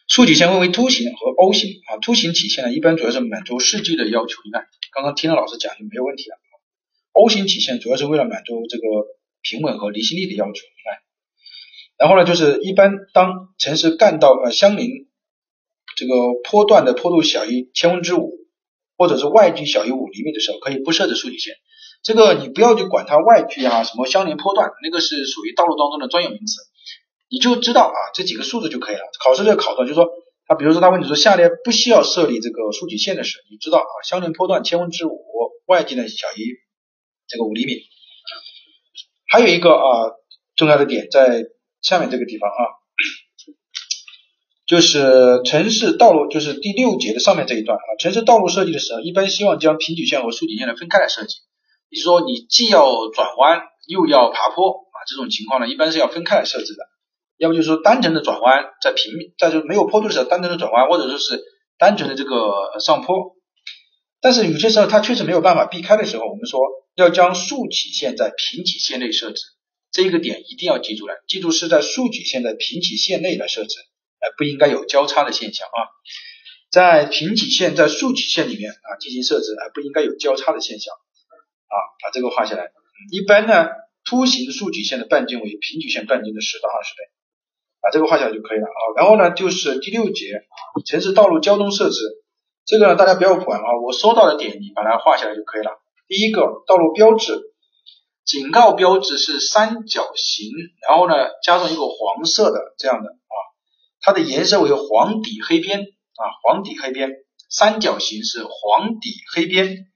[0.07, 6.37] 竖曲线分为凸形和 O 型啊，凸形曲线呢一般主要是满足视距的要求，你看刚刚听了老师讲就没有问题了。
[7.13, 8.85] O 型曲线主要是为了满足这个
[9.43, 11.01] 平稳和离心力的要求，你看。
[11.97, 15.08] 然后呢，就是一般当城市干道呃相邻
[15.99, 18.31] 这个坡段的坡度小于千分之五，
[18.97, 21.57] 或者是外距小于五厘米的时候，可以不设置竖曲线。
[22.05, 26.63] 这个你不要去管它外距啊，什么相连坡段，那个是属于道路当中的专有名词，
[27.29, 29.03] 你就知道啊这几个数字就可以了。
[29.23, 30.07] 考试就考到，就是说
[30.47, 35.19] 他比如说他问你说下列不需要设立这个竖曲线的时，你知道啊相连坡段千分之五，
[35.67, 36.61] 外距呢小于
[37.27, 37.73] 这个五厘米。
[39.29, 40.15] 还有一个啊
[40.55, 41.45] 重要的点在。
[41.81, 42.75] 下面这个地方啊，
[44.69, 47.89] 就是城市道路，就是第六节的上面这一段啊。
[47.99, 51.37] 城市道路设计的时候，一般希望将平曲线和竖曲线呢分开来设计。
[51.91, 56.85] 你说你既要转弯又要爬坡啊，这种情况呢，一般是要分开来设置的。
[57.39, 61.41] 要不就是说单纯的转弯，在平在就没有坡度的时候单纯的转弯，或者说是
[61.79, 63.37] 单纯的这个上坡。
[64.21, 66.61] 但是有些时候它确实没有办法避开的时候，我们说
[66.95, 69.41] 要将竖曲线在平曲线内设置。
[69.93, 73.71] 这一个点一定要记住了，记住是在竖曲线的平曲线内来设置，
[74.21, 75.79] 呃，不应该有交叉的现象啊。
[76.71, 81.75] 在平曲线在竖曲线里面啊进行设置，而不应该有交叉的现象啊。
[82.03, 82.71] 把这个画下来。
[83.11, 83.69] 一般呢，
[84.05, 87.05] 凸形竖曲线的半径为平曲线半径的十到二十倍，
[87.81, 88.83] 把这个画下来就可以了啊。
[88.97, 90.43] 然后呢，就是第六节
[90.87, 91.97] 城市道路交通设置，
[92.67, 95.71] 这个呢大家不要管啊，我说到的点你把它画下来就可以了。
[96.07, 97.53] 第一个，道路标志。
[98.25, 100.53] 警告标志是三角形，
[100.87, 103.37] 然后呢加上一个黄色的这样的啊，
[104.01, 107.11] 它的颜色为黄底黑边啊，黄底黑边，
[107.49, 109.87] 三角形是黄底黑边。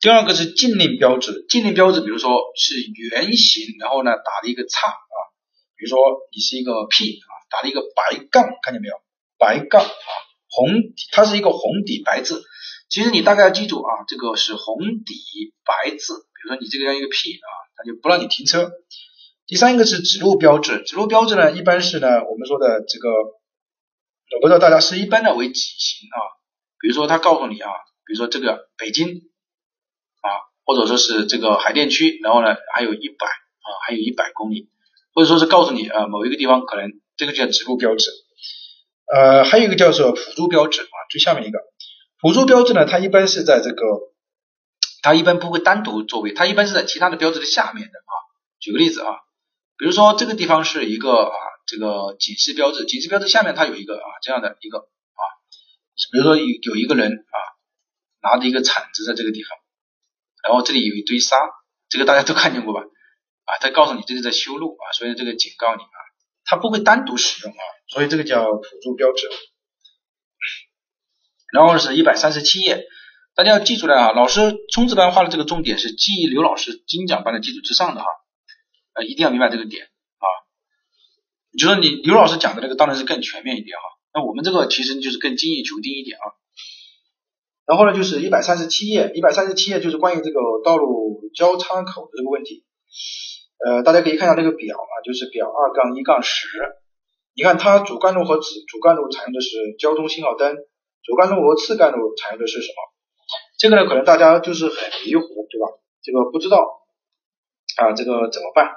[0.00, 2.74] 第二个是禁令标志，禁令标志比如说是
[3.10, 5.16] 圆形，然后呢打了一个叉啊，
[5.76, 5.98] 比如说
[6.30, 8.94] 你是一个 P 啊，打了一个白杠，看见没有？
[9.38, 9.88] 白杠啊，
[10.50, 12.42] 红底，它是一个红底白字。
[12.90, 16.14] 其实你大概要记住啊，这个是红底白字。
[16.34, 18.70] 比如说你这个叫一个 P 啊，它就不让你停车。
[19.46, 26.18] 第三个是指路标志，指路标志呢，一般是呢我们说的这个，我不知道大家是一般的为几型啊？
[26.80, 27.70] 比如说他告诉你啊，
[28.06, 30.28] 比如说这个北京啊，
[30.64, 34.70] 或者说是这个海淀区，然后呢还有一百啊，还有一百公里，
[35.14, 38.10] 或者说是告诉你啊某一个地方可能这个叫指路标志。
[39.12, 41.58] 呃，还有一个叫做辅助标志啊，最下面一个
[42.20, 43.84] 辅助标志呢，它一般是在这个。
[45.02, 48.12] 它一般不会单独作为，它一般是在其他的标志的下面的啊。
[48.58, 49.08] 举个例子啊，
[49.76, 55.22] 比如说这个地方是一个啊这个警示标志，警示标志下面它有一个啊这样的一个啊，
[56.12, 57.38] 比如说有有一个人啊
[58.22, 59.58] 拿着一个铲子在这个地方，
[60.42, 61.36] 然后这里有一堆沙，
[61.88, 62.80] 这个大家都看见过吧？
[63.44, 65.98] 啊，他告诉你这是在修路啊，所以这个警告你啊，
[66.44, 69.28] 它不会单独使用啊，所以这个叫辅助标志。
[71.52, 72.84] 然后是一百三十七页。
[73.36, 78.06] 大家要记住了啊，老师冲刺班画的这个重点是基于刘老师精讲班的基础之上的哈，
[78.94, 80.26] 呃，一定要明白这个点啊。
[81.58, 83.82] 就说你刘老师讲的那个当然是更全面一点哈，
[84.14, 86.26] 那我们这个其实就是更精益求精一点啊。
[87.66, 92.64] 然后呢，就是一百三十七页，一百三十七页就是关于这个道路交叉口的这个问题。
[93.64, 96.46] 呃，大家可以看一下这个表啊，就是表二杠一杠十，
[97.34, 100.54] 你看它主干路和子主干路采用的是交通信号灯，
[101.02, 102.76] 主干路和次干路采用的是什么？
[103.56, 104.76] 这个呢，可能大家就是很
[105.06, 105.68] 迷糊，对吧？
[106.02, 106.58] 这个不知道
[107.78, 108.68] 啊，这个怎么办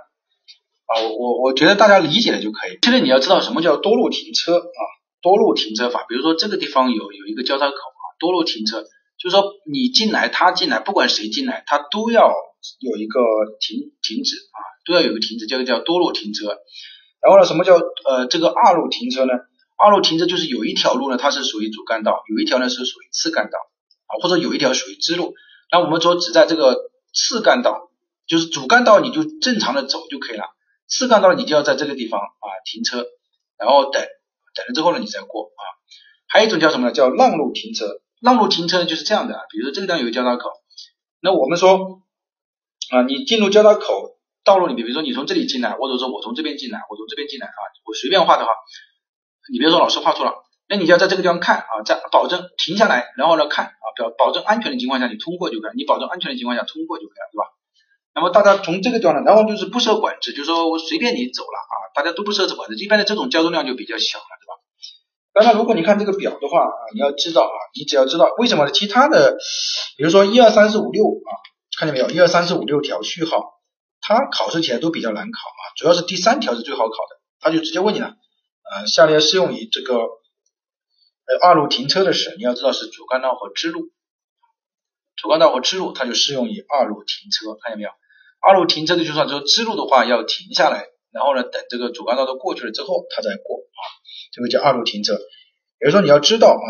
[0.88, 1.04] 啊？
[1.04, 2.80] 我我我觉得大家理解了就可以。
[2.82, 4.82] 现在你要知道什么叫多路停车啊？
[5.21, 8.84] 多路停车法，比如说这个地方有有一个交叉口啊，多路停车，
[9.17, 12.32] 就是说你进来，他进来，不管谁进来，他都要
[12.80, 13.19] 有一个
[13.60, 16.58] 停停止啊，都要有个停止，这个叫多路停车。
[17.21, 19.34] 然后呢，什么叫呃这个二路停车呢？
[19.78, 23.58] 二路停车就是有一条路呢，它是属于主干道，有一条呢是属于次干道。
[24.08, 25.34] 啊，或者有一条属于支路，
[25.69, 27.89] 那我们说只在这个次干道，
[28.26, 30.45] 就是主干道你就正常的走就可以了，
[30.88, 33.06] 四干道你就要在这个地方啊停车，
[33.58, 34.02] 然后等
[34.56, 35.63] 等了之后呢你再过啊。
[36.28, 36.93] 还有一种叫什么呢？
[36.93, 38.02] 叫让路停车。
[38.19, 40.50] 让路停车就是这样的，比如说这个地方有个交叉口，
[41.21, 42.02] 那我们说
[42.89, 48.50] 啊，你进入交叉口道路里，比如说你从这里进来，或者说我从这边进来，我从这边进来啊，我随便画的话，
[49.54, 50.34] 你别说老师画错了，
[50.67, 57.45] 那你就要在这个地方看啊，在保证停下来，然后呢看啊，保保证安全的情况下你通过就可以，你保证安全的情况下通过就可以了，对吧？
[58.17, 64.53] 那么大家从这个地方呢，然后就是不设管制，就是说我随便你走了啊，大家都不设置管制，一般的这种交通量就比较小了，对吧？
[65.34, 68.71] 当然，如果你看这个表的话啊，你要知道啊，你只要知道为什么呢？
[68.71, 69.38] 其他的，
[69.97, 71.30] 比如说一二三四五六啊，
[71.77, 72.10] 看见没有？
[72.10, 73.53] 一二三四五六条序号，
[74.01, 78.15] 它考试起来都比较难考啊，主要是第三条是最好考的，他就直接问你了，
[78.71, 83.91] 呃，下列适用于这个呃二路停车的时，你要知道是主干道和支路，
[85.15, 87.91] 主干道和支路它就适用于二路停车，看见没有？
[88.48, 93.82] 二路停车的就算说支路的话要停下来，然后呢等这个主干道都过去了之后，它再过啊。
[94.32, 95.18] 这个叫二路停车，
[95.80, 96.70] 比如说你要知道啊，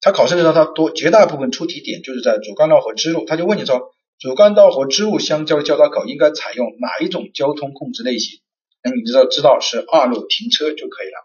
[0.00, 8.40] 他考试的时候他多绝大部分出题点就是在主干道和支路，他就问你说主干道和支路相交交叉口应该采用哪一种交通控制类型？
[8.82, 11.18] 那你知道知道是二路停车就可以了。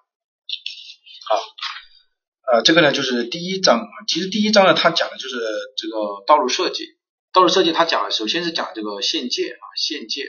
[1.30, 1.42] 好，
[2.52, 5.38] 呃，这个呢就是第一章啊，其实第一章呢它讲的就是
[5.76, 6.84] 这个道路设计，
[7.34, 10.24] 道路设计它讲的首先是讲这个限界啊，限界，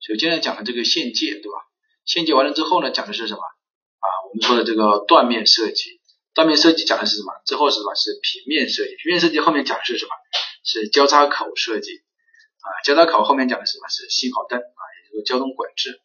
[0.00, 1.58] 首先呢讲的这个限界，对吧？
[2.04, 3.40] 限界完了之后呢，讲的是什么？
[3.40, 6.00] 啊，我们说的这个断面设计，
[6.34, 7.32] 断面设计讲的是什么？
[7.46, 7.94] 之后是什么？
[7.94, 8.96] 是平面设计。
[8.96, 10.10] 平面设计后面讲的是什么？
[10.64, 12.02] 是交叉口设计。
[12.60, 13.88] 啊，交叉口后面讲的是什么？
[13.88, 16.00] 是信号灯啊，也就是交通管制。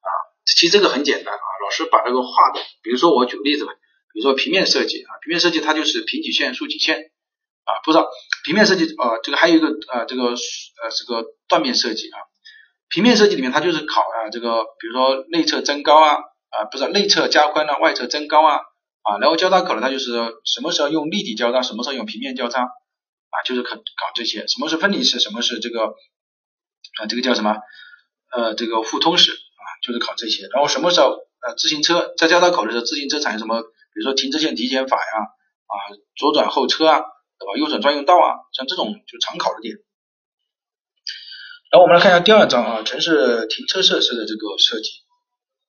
[0.00, 0.08] 啊，
[0.44, 3.72] 其实这个很简单啊，老师把这个画的，比如说我举个例子吧，
[4.12, 7.10] 比如说平面设计啊，平面设计它就是平曲线、竖曲线
[7.66, 8.08] 啊，不知道
[8.44, 12.16] 平面设计呃，这个还有一个呃，这个呃，这个断面设计啊。
[12.88, 16.14] 平面设计里面，它就是考啊，这个比如说内侧增高啊，
[16.50, 18.60] 啊不是内侧加宽啊，外侧增高啊，
[19.02, 20.12] 啊然后交叉口呢，它就是
[20.44, 23.82] 什么时候用立体交叉，什么时候用平面交叉啊，就是考考
[24.14, 25.86] 这些，什么是分离式，什么是这个
[27.00, 27.56] 啊这个叫什么
[28.32, 31.08] 呃这个互通式啊，就是考这些，然后什么时候
[31.44, 35.18] 呃自行车在交叉口的时候，自行车产生什么，比如说停车线提前法呀，
[35.66, 35.74] 啊
[36.16, 37.02] 左转后车啊，
[37.38, 37.58] 对吧？
[37.58, 39.76] 右转专用道啊，像这种就常考的点。
[41.70, 44.90] 然后我们来看一下第二章啊，城市停车设施的这个设计。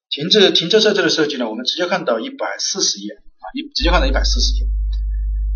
[0.10, 4.70] 停车停车设置的设计呢，我们直接看到一百四十页啊，一直接看到一百四十页。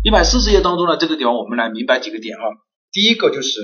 [0.04, 2.44] 一百四十页当中呢，这个地方我们来明白几个点啊。
[2.90, 3.60] 第一个就是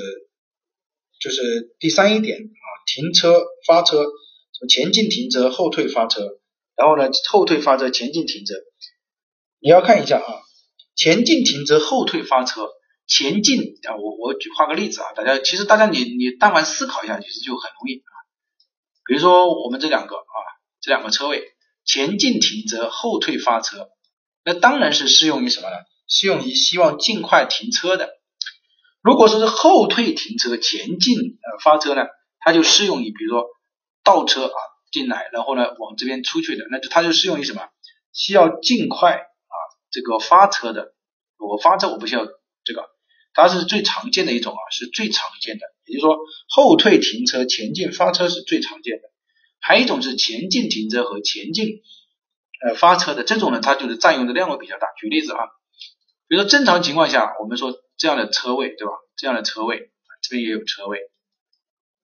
[1.21, 4.07] 就是第三一点啊，停车发车，
[4.71, 6.23] 前进停车、后退发车，
[6.75, 8.55] 然后呢后退发车、前进停车。
[9.61, 10.41] 你要看一下啊，
[10.99, 12.69] 前进停车、后退发车。
[13.07, 18.13] 前进啊，我我举画个例子啊，大家其实大家你你但凡思考一下，其实就很容易啊。
[19.07, 20.37] 比如说我们这两个啊，
[20.83, 21.43] 这两个车位
[21.87, 23.89] 前进停车，后退发车，
[24.45, 25.77] 那当然是适用于什么呢？
[26.07, 28.11] 适用于希望尽快停车的。
[29.01, 32.03] 如果说是后退停车，前进呃发车呢，
[32.41, 33.47] 它就适用于比如说
[34.05, 34.53] 倒车啊
[34.93, 37.63] 进来，然后呢往这边出去的，那就它就适用于什么？
[38.13, 39.23] 需要尽快
[39.91, 40.95] 这个发车的。
[41.39, 42.27] 我发车我不需要
[42.65, 42.91] 这个。
[43.35, 49.03] 它是最常见的一种啊，是最常见的，也就是说后退停车、前进发车是最常见的。
[49.61, 51.83] 还有一种是前进停车和前进
[52.67, 54.89] 呃发车的，这种呢它就是占用的量会比较大。
[54.99, 55.39] 举例子啊，
[56.27, 58.95] 比如说正常情况下，我们说这样的车位对吧？
[59.17, 59.91] 这样的车位
[60.23, 60.99] 这边也有车位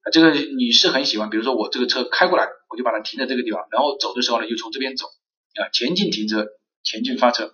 [0.02, 6.46] 啊，这个你是很喜欢，比如说我这个车开过来，我就把它停在这个地方，然后走的时候呢，就从这边走啊，前进停车、
[6.84, 7.52] 前进发车。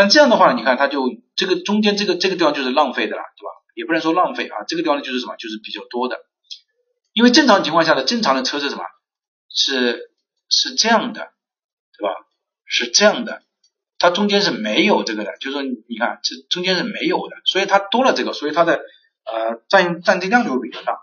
[0.00, 3.50] 但这样的话，你看它就这个中间这个这个地方就是浪费的了，对吧？
[3.74, 5.36] 也不能说浪费啊，这个地方呢就是什么？
[5.36, 6.16] 就是比较多的。
[7.12, 8.84] 因为正常情况下的正常的车是什么？
[9.50, 10.10] 是
[10.48, 11.20] 是这样的，
[11.98, 12.14] 对吧？
[12.64, 13.42] 是这样的，
[13.98, 20.94] 它中间是没有这个的，就是说你看这中间是没有的，所以它多了这个，所以它的呃占占地量就会比较大。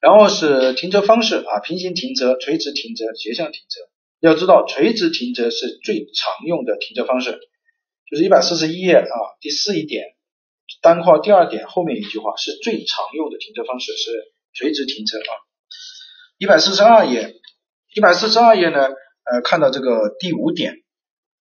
[0.00, 3.80] 然后是停车方式啊，平行停车、垂直停车、斜向停车。
[4.20, 7.38] 要知道垂直停车是最常用的停车方式，
[8.10, 10.04] 就是一百四十一页啊第四一点
[10.82, 14.10] 单括第二点后面一句话是最常用的停车方式是
[14.52, 15.32] 垂直停车啊。
[16.38, 17.34] 一百四十二页，
[17.94, 20.74] 一百四十二页呢呃看到这个第五点，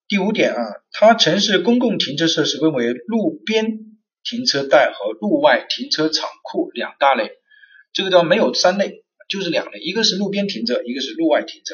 [0.07, 0.61] 第五点啊，
[0.91, 3.79] 它城市公共停车设施分为路边
[4.23, 7.31] 停车带和路外停车场库两大类，
[7.93, 11.73] 这个叫没有三类，就是两类，一个是路边停车，一个是路外停车。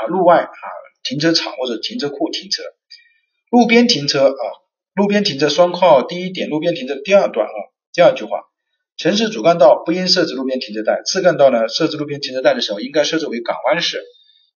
[0.00, 0.64] 啊，路外啊，
[1.02, 2.62] 停车场或者停车库停车，
[3.50, 4.44] 路边停车啊，
[4.94, 7.52] 路边停车双括号第一点，路边停车第二段啊，
[7.92, 8.40] 第二句话，
[8.96, 14.02] 城市主干道不应设置路边停车带，次干道呢设置路边停车带的时候应该设置为港湾式，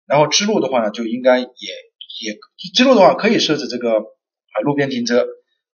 [0.07, 2.39] 然后支路的话呢就应该也也
[2.75, 5.27] 支路的话可以设置这个啊路边停车，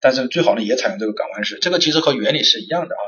[0.01, 3.03] 但是最好呢也采用这个港湾式，这个其实和原理是一样的啊。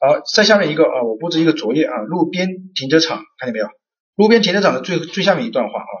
[0.00, 3.66] 好，再下面一个啊，我布置一个作业啊，路边停车场看见没有？
[4.22, 5.92] 路边停车场的最最下面一段话啊，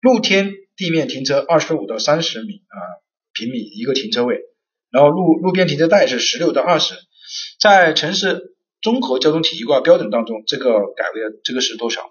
[0.00, 2.74] 露天地面停车二十五到三十米啊
[3.32, 4.40] 平米一个停车位，
[4.90, 6.96] 然后路路边停车带是十六到二十，
[7.60, 12.10] 在城市综合交通体系规划标准当中，这个改为了这个是多少？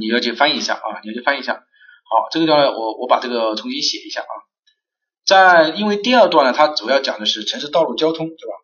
[0.00, 1.52] 你要去翻译一下啊，你要去翻译一下。
[1.52, 4.32] 好，这个段我我把这个重新写一下啊，
[5.26, 8.54] 在因为第二段呢，它主要讲的是城市道路交通，对吧？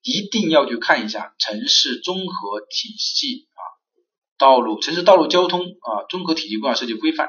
[0.00, 3.48] 一定要去看一下城市综合体系，
[4.42, 7.28] 道路城市道路交通啊综合体系规划设计规范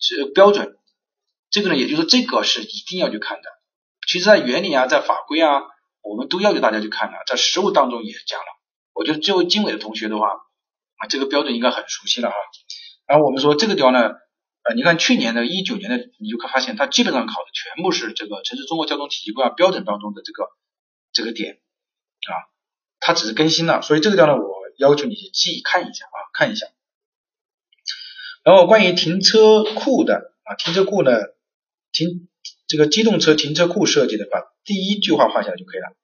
[0.00, 0.76] 是标准，
[1.50, 3.44] 这个呢，也就是说这个是一定要去看的。
[4.08, 5.62] 其实，在原理啊，在法规啊，
[6.02, 8.46] 我们都要求大家去看的，在实务当中也讲了。
[8.92, 10.26] 我觉得这位经纬的同学的话
[10.96, 12.34] 啊，这个标准应该很熟悉了哈。
[13.06, 14.00] 然后我们说这个地方呢，
[14.64, 20.48] 呃，你看去年的一九年的，你就可发现它基本上考的全部是这个城市综合交通体系规划标准当中的这个
[21.12, 21.54] 这个点。
[21.54, 22.34] 啊，
[22.98, 26.68] 它只是更新了，所以这个地方呢，我要求你去记看一下啊，看一下。
[28.44, 31.10] 然后关于停车库的啊，停车库呢，
[31.92, 32.28] 停
[32.68, 35.96] 这个机动车停车库设计的，把第一句话画下来就可以了。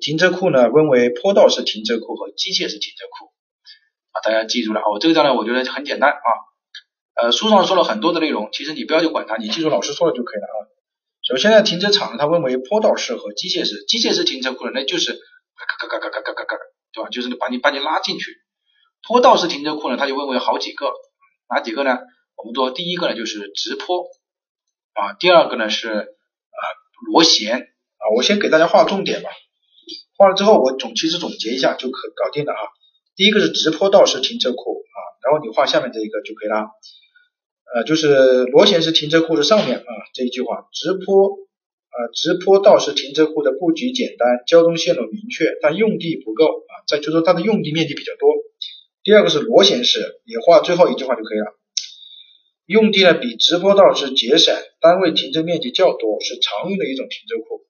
[0.00, 3.30] 停车库呢分为坡道式停车库和机械式停车库
[4.12, 4.88] 啊，大家记住了啊。
[4.90, 4.98] 我。
[4.98, 6.28] 这个地方呢，我觉得很简单啊。
[7.14, 10.56] 呃，书上说了很多的内容，其实你不要去管它，你记住老师说的就可以了啊。
[11.22, 13.84] 首先呢，停车场呢，它分为坡道式和机械式。
[13.86, 15.20] 机械式停车库呢，那就是。
[15.58, 16.37] 嘎嘎嘎嘎嘎嘎嘎，
[16.92, 17.10] 对吧？
[17.10, 18.36] 就是把你把你拉进去。
[19.06, 20.90] 坡道式停车库呢，它就分为好几个，
[21.48, 21.98] 哪几个呢？
[22.36, 24.06] 我们说第一个呢就是直坡
[24.94, 26.62] 啊，第二个呢是啊
[27.12, 28.02] 螺旋啊。
[28.16, 29.30] 我先给大家画重点吧，
[30.16, 32.62] 画了之后我总其实总结一下就可搞定了啊。
[33.16, 36.70] 第一个是直坡道式停车库啊，然后你画下面这一个就可以了。
[37.74, 41.47] 呃，就是螺旋式停车库的上面啊这一句话，直坡。
[41.88, 46.72] 啊，直坡道式停车库的布局简单，交通线路明确，但用地不够啊。
[46.86, 48.28] 再就说它的用地面积比较多。
[49.02, 51.46] 第二个是螺旋式，也画最后一句话就可以了。
[52.66, 57.64] 用地呢比直坡道是节省，单位停车面积较多，是常用的一种停车库。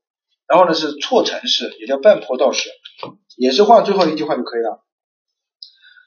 [0.48, 2.70] 然后呢是错层式，也叫半坡道式，
[3.36, 4.82] 也是画最后一句话就可以了。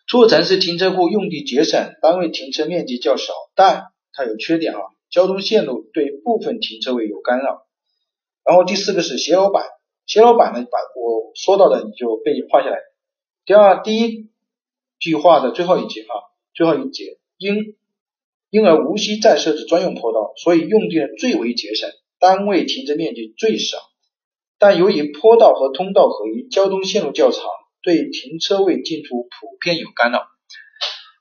[0.10, 7.62] 错层式停车库用地节省，单位停车面积较少，但它有缺点啊，交通线路对部分停车位有干扰。
[8.44, 9.66] 然后第四个是斜楼板，
[10.06, 12.78] 斜楼板呢，把我说到的你就背画下来。
[13.46, 14.30] 第二，第一
[15.00, 16.14] 句话的最后一节啊，
[16.54, 17.76] 最后一节，因
[18.50, 23.78] 因而无需再设置专用坡道，所以用地最为节省，单位停车面积最少。
[24.60, 27.44] 但由于坡道和通道合一，交通线路较长，
[27.82, 30.28] 对停车位进出普遍有干扰。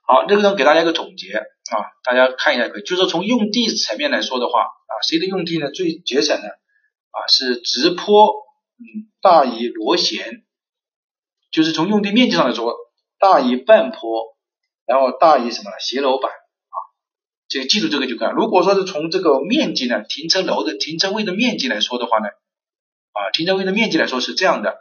[0.07, 1.45] 好，这个呢给大家一个总结啊，
[2.05, 6.49] 大家看一下可以，就是从用地层面来说的话啊，谁的用地呢最节省呢？
[7.11, 8.33] 啊，是直坡，
[8.79, 10.45] 嗯，大于螺旋，
[11.51, 12.75] 就是从用地面积上来说，
[13.19, 14.37] 大于半坡，
[14.87, 16.77] 然后大于什么斜楼板啊，
[17.49, 18.29] 这记住这个就可以。
[18.35, 24.79] 如果说是从这个面积呢，停车楼的停车位的面积来说的话呢，啊，停车位的面积来说是这样的，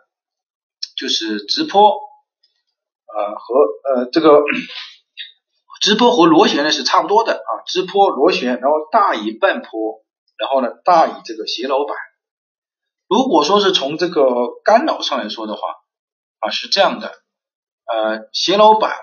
[0.96, 3.56] 就是直坡，呃和
[3.96, 4.44] 呃这个
[5.82, 10.04] 直坡和螺旋呢是差不多的啊，直坡螺旋，然后大于半坡，
[10.38, 11.98] 然后呢大于这个斜楼板。
[13.10, 14.24] 如果说是从这个
[14.63, 15.78] 干扰上来说的话，
[16.38, 17.12] 啊是这样的，
[17.86, 18.95] 呃斜楼板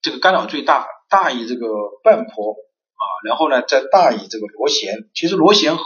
[0.00, 1.66] 这个干扰最大，大于这个
[2.04, 5.84] 半坡啊，然后呢再大于这个螺旋，其实螺旋和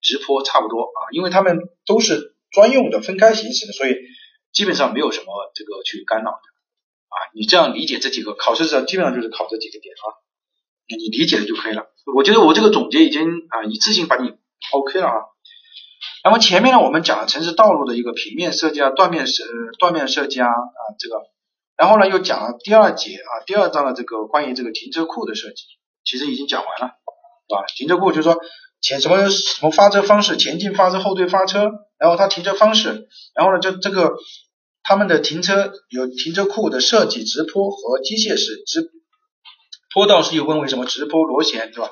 [0.00, 3.94] 直坡差不多啊，因为它们都是专用的分开行驶的，所以
[4.52, 6.36] 基本上没有什么这个去干扰的
[7.08, 10.16] 啊，你这样理解这几个考试上基本上就是考这几个点啊，
[10.88, 11.92] 你理解了就可以了。
[12.16, 14.32] 我觉得我这个总结已经啊一次性把你
[14.72, 15.28] OK 了啊。
[16.24, 19.44] 那么前面呢，我们讲了城市道路的一个平面设计啊、断面设、
[19.78, 21.16] 断面设计啊啊这个，
[21.76, 25.64] 然后呢又讲了第二节啊第二章的这个关于这个停车库的设计，
[26.04, 26.94] 其实已经讲完了，
[27.48, 27.64] 是吧？
[27.74, 28.38] 停车库就是说
[28.80, 34.14] 前什么什么发车方式，前进发车、后退发车，然后它停车方式，然后呢就这个
[34.84, 38.92] 他们的停车有停车库的设计，直坡和机械式直
[39.92, 41.90] 坡道是又分为什么直坡、螺旋，对吧？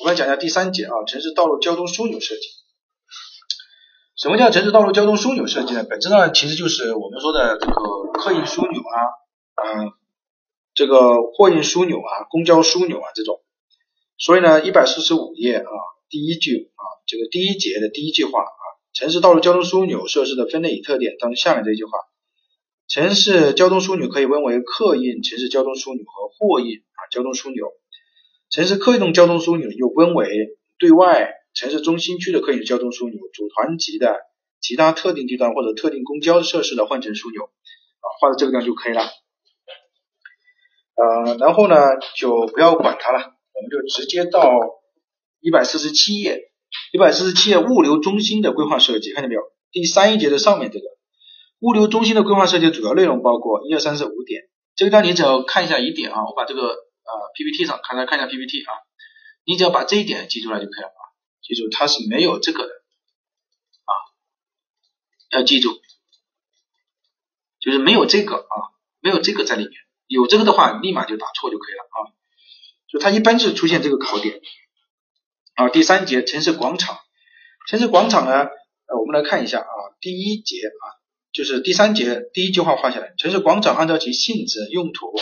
[0.00, 2.42] 我们来讲一下第三节啊，城市道路交通枢纽设计。
[4.22, 5.82] 什么叫城市道路交通枢纽设计呢？
[5.82, 7.72] 本质上其实就是我们说的这个
[8.12, 8.94] 客运枢纽啊，
[9.56, 9.90] 嗯，
[10.74, 13.40] 这个货运枢纽啊，公交枢纽啊这种。
[14.18, 15.66] 所以呢，一百四十五页啊，
[16.08, 18.62] 第一句啊，这个第一节的第一句话啊，
[18.92, 21.90] 城市道路交通枢纽设施的分类与特点，当下面这句话，
[22.86, 27.66] 城市交通枢纽可以分为客运城市交通枢纽和货运啊交通枢纽。
[28.50, 30.28] 城市客运交通枢纽又分为
[30.78, 31.41] 对外。
[31.54, 34.20] 城市中心区的客运交通枢纽、组团级的
[34.60, 39.02] 其他特定地段或者特定公交设施的换乘枢纽啊，画到这个地方就可以了。
[40.94, 41.76] 呃，然后呢
[42.16, 43.18] 就不要管它了，
[43.54, 44.52] 我们就直接到
[45.40, 46.52] 一百四十七页，
[46.92, 49.42] 一百四十七页物流中心的规划设计，看见没有？
[49.72, 50.84] 第三一节的上面这个
[51.60, 54.42] 物流中心的规划设计主要内容包括一二三四五点，
[54.76, 58.70] 这个地方你只要看一下一点啊，我把这个呃 PPT 上看来看一下 PPT 啊，
[59.44, 60.90] 你只要把这一点记出来就可以了，
[61.42, 62.72] 记住它是没有这个的
[63.84, 63.92] 啊，
[65.30, 65.80] 要记住，
[67.60, 68.54] 就是没有这个啊，
[69.00, 69.72] 没有这个在里面，
[70.06, 71.96] 有这个的话立马就打错就可以了啊，
[72.88, 74.40] 就它一般是出现这个考点。
[75.54, 76.98] 啊，第三节城市广场，
[77.68, 78.48] 城市广场呢。
[78.84, 80.84] 呃我们来看一下啊，第一节啊，
[81.32, 85.14] 就是第三节第一句话画下来，城市广场按照其性质用途，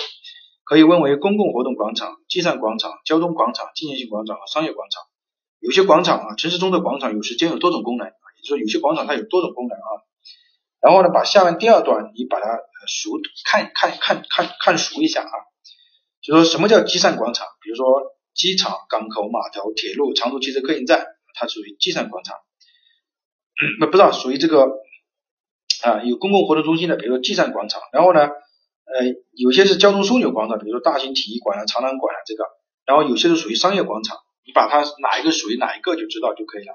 [0.65, 5.05] 可以分为公共活动广场、集散广场、交通广场、纪念性广场和商业广场。
[5.61, 9.89] 有些广场啊，城市中的广场有时兼有多种功能啊，也就是说有些广场它有多种功能啊。
[10.81, 12.59] 然后呢，把下面第二段你把它
[12.89, 13.11] 熟
[13.45, 15.33] 看看看看看熟一下啊，
[16.23, 17.47] 就说什么叫集散广场？
[17.63, 17.85] 比如说
[18.35, 22.37] 机场、港口、码头、铁路、长途汽车客运站，它属于集散广场。
[23.79, 24.63] 那不知道属于这个
[25.85, 32.45] 啊有公共活动中心的，比如说集散广场，然后呢呃有些是交通枢纽广场，比如说大型体育馆啊、长廊馆啊这个，
[32.87, 36.75] 然后有些是属于商业广场，你把它哪一个属于哪一个就知道就可以了。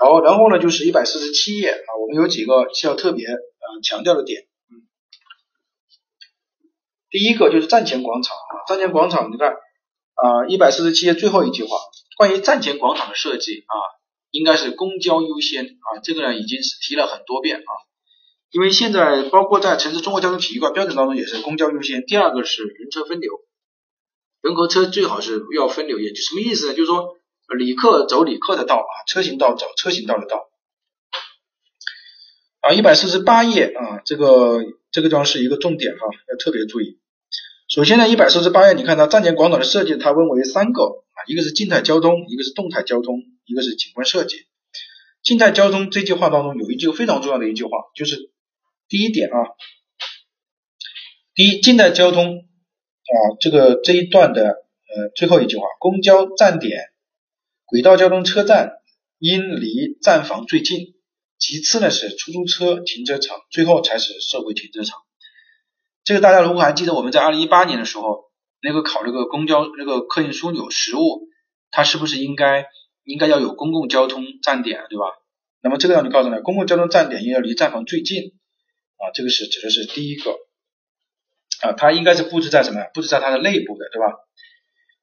[0.00, 4.86] 好，然后呢就是一百四十七页啊，我们有几个需要特别呃强调的点，嗯，
[7.10, 11.76] 第一个就是站前广场啊，站前广场你看啊一百四十七页最后一句话，
[12.16, 13.74] 关于站前广场的设计啊。
[14.34, 17.70] 应该是公交优先啊，这个呢已经是提了很多遍啊，
[18.50, 22.04] 因为现在包括在城市综合交通体育馆标准当中也是公交优先。
[22.04, 23.30] 第二个是人车分流，
[24.44, 26.74] 人和车最好是要分流，也就什么意思呢？
[26.74, 27.16] 就是说
[27.56, 30.50] 旅客走旅客的道啊，车行道走车行道的道。
[32.60, 36.98] 啊，一百四十八页啊，这个这个地方是一个重点哈，要特别注意。
[37.68, 43.22] 首先呢，一百四十八页，你看它站前广场的设计，它分为三个啊，一个是静态交通，一个是动态交通。
[43.46, 44.46] 一个是景观设计，
[45.22, 48.30] 静态交通这句话当中有一句非常重要的一句话，就是
[48.88, 49.36] 第一点啊，
[51.34, 52.46] 第一静态交通
[53.04, 56.78] 啊这个这一段的呃最后一句话，公交站点、
[57.66, 58.72] 轨道交通车站
[59.18, 60.94] 应离站房最近，
[61.38, 64.98] 其次呢是出租车停车场，最后才是社会停车场。
[66.04, 68.24] 这个大家如果还记得我们在二零一八年的时候
[68.62, 71.28] 那个考那个公交那个客运枢纽实物，
[71.70, 72.66] 它是不是应该？
[73.06, 75.04] 应该要有公共交通站点，对吧？
[75.60, 78.32] 那么这个呢就告诉你，公共交通站点应该离站房最近
[78.96, 80.30] 啊，这个是指的是第一个
[81.64, 82.84] 啊，它应该是布置在什么？
[82.92, 84.14] 布置在它的内部的，对吧？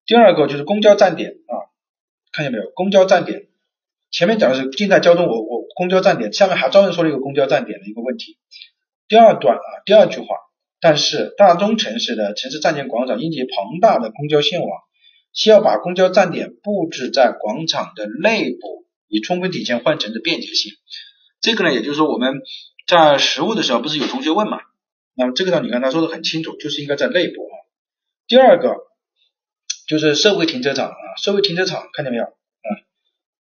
[0.06, 1.54] 第二个就是公交站点啊，
[2.32, 2.72] 看见没有？
[2.76, 3.48] 公交站点
[4.12, 8.38] 前面讲的是静态交通，我我公交站点下面还专门说了一个公交站点的一个问题。
[9.08, 10.28] 第二段啊，第二句话，
[10.80, 14.70] 但是大中城市的城市站前广场因其庞大的公交线网。
[15.34, 20.74] 需要把公交站点布置在广场的内部，以充分体现换乘的便捷性。
[21.40, 22.42] 这个呢，也就是说我们
[22.86, 24.58] 在实物的时候，不是有同学问嘛？
[25.16, 27.54] 那么这个呢，你看他说的很清楚，就是应该在内部啊。
[28.28, 28.76] 第二个
[29.88, 32.70] 就是社会停车场啊，社会停车场看见没有啊？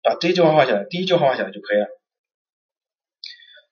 [0.04, 1.88] 把这句话画下来，第一句话画下来就可以了。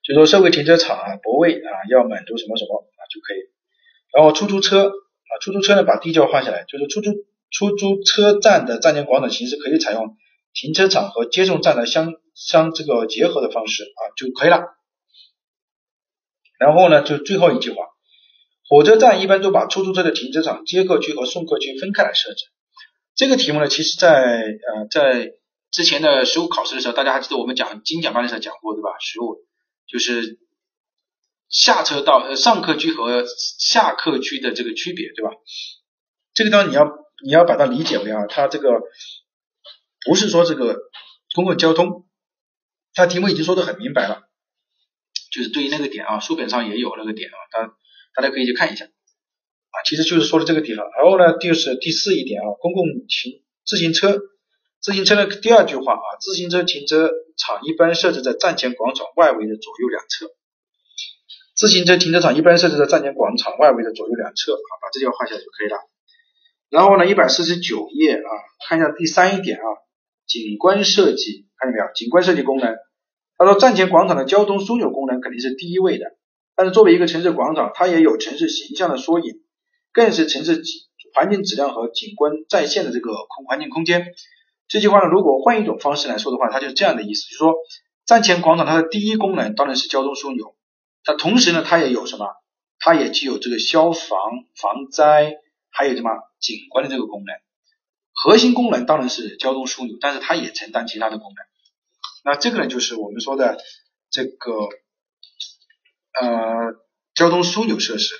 [0.04, 3.38] 就说社会停车场啊，泊位啊要满足什么什么啊就可以。
[4.14, 7.12] 然后出租车啊，出租车呢，把第一句话画下来，就是出租。
[7.56, 10.18] 出租车站的站前广场形式可以采用
[10.56, 14.76] 停车场和接送站的相相这个结合的方式啊就可以了。
[16.64, 17.84] 然后呢，就最后一句话，
[18.70, 22.46] 火车站一般都把出租车的停车场、接客区和送客区分开来设置。
[23.16, 25.32] 这个题目呢，其实在呃在
[25.72, 28.90] 之前的实物考试的时候，大家还记得我们讲精讲班的时候讲过对吧？
[29.00, 29.38] 实物
[29.88, 30.40] 就是
[31.50, 33.26] 下车道呃上客区和
[33.60, 35.32] 下客区的这个区别对吧？
[36.34, 37.04] 这个地方你要。
[37.26, 38.68] 你要把它理解为啊，它这个
[40.06, 40.76] 不是说这个
[41.36, 42.06] 公共交通，
[42.94, 44.24] 它题目已经说的很明白了，
[45.34, 47.74] 就是对于那个点啊，书本上也有那个点啊，大
[48.16, 50.86] 大家可以去看一下啊，其实就是说的这个地方。
[50.96, 54.20] 然后呢，就是第四一点啊，公共停自行车，
[54.80, 60.30] 自行车的第二句话啊，自行车停车场一般设置在站前广场外围的左右两侧，
[61.56, 65.78] 自行车停车场一般设置在站前广场外围的左右两侧啊，把这句话画下来就可以了。
[66.70, 68.30] 然后呢，一百四十九页啊，
[68.68, 69.66] 看一下第三一点啊，
[70.28, 71.92] 景观设计，看见没有？
[71.96, 72.76] 景观设计功能，
[73.38, 76.06] 他说站前广场的交通枢纽功能肯定是第一位的，
[76.56, 79.42] 但是作为一个城市广场，它也有城市形象的缩影，
[79.92, 80.62] 更是城市
[81.14, 84.08] 环境质量和景观再现的这个空环境空间。
[84.68, 87.54] 这句话呢，如果换一种方式来说的话，它就是这样的意思，就是说
[88.06, 90.56] 站前广场它的第一功能当然是交通枢纽，
[91.04, 92.28] 它同时呢，它也有什么？
[92.80, 94.20] 它也具有这个消防、
[94.56, 95.38] 防灾，
[95.70, 97.34] 还有什么景观的这个功能。
[98.12, 101.53] 核心功能当然是交通枢纽，但是它也承担其他的功能。
[102.24, 103.58] 那这个呢，就是我们说的
[104.10, 104.52] 这个
[106.20, 106.74] 呃
[107.14, 108.16] 交通枢纽设施。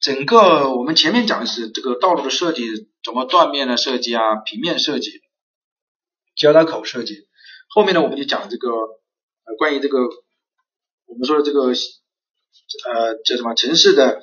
[0.00, 5.22] 整个我们前面讲的是这个道路的设计，怎么断面的设计啊，平面设计，
[6.34, 7.26] 交叉口设计。
[7.68, 9.98] 后面呢，我们就讲这个呃关于这个
[11.06, 14.22] 我们说的这个呃叫什么城市的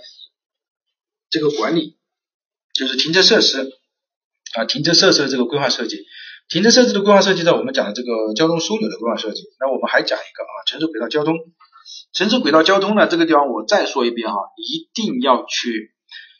[1.30, 1.98] 这个管理，
[2.74, 3.72] 就是停车设施
[4.54, 6.06] 啊，停车设施的这个规划设计。
[6.50, 9.44] 停车设施的规划设计在我们讲的这个交通枢纽的规划设计。
[9.60, 11.36] 那我们还讲一个啊，城市轨道交通。
[12.14, 15.94] 城市轨道交通呢，这个地方我再说一遍哈，一定要去，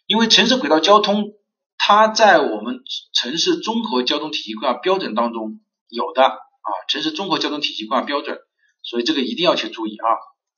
[0.08, 1.34] 因为城市轨道交通
[1.78, 2.80] 它在我们
[3.14, 8.38] 城市综合交通体系规划标准当中有的啊，城市综合交通体系规划标准，
[8.84, 10.08] 所以这个一定要去注意啊，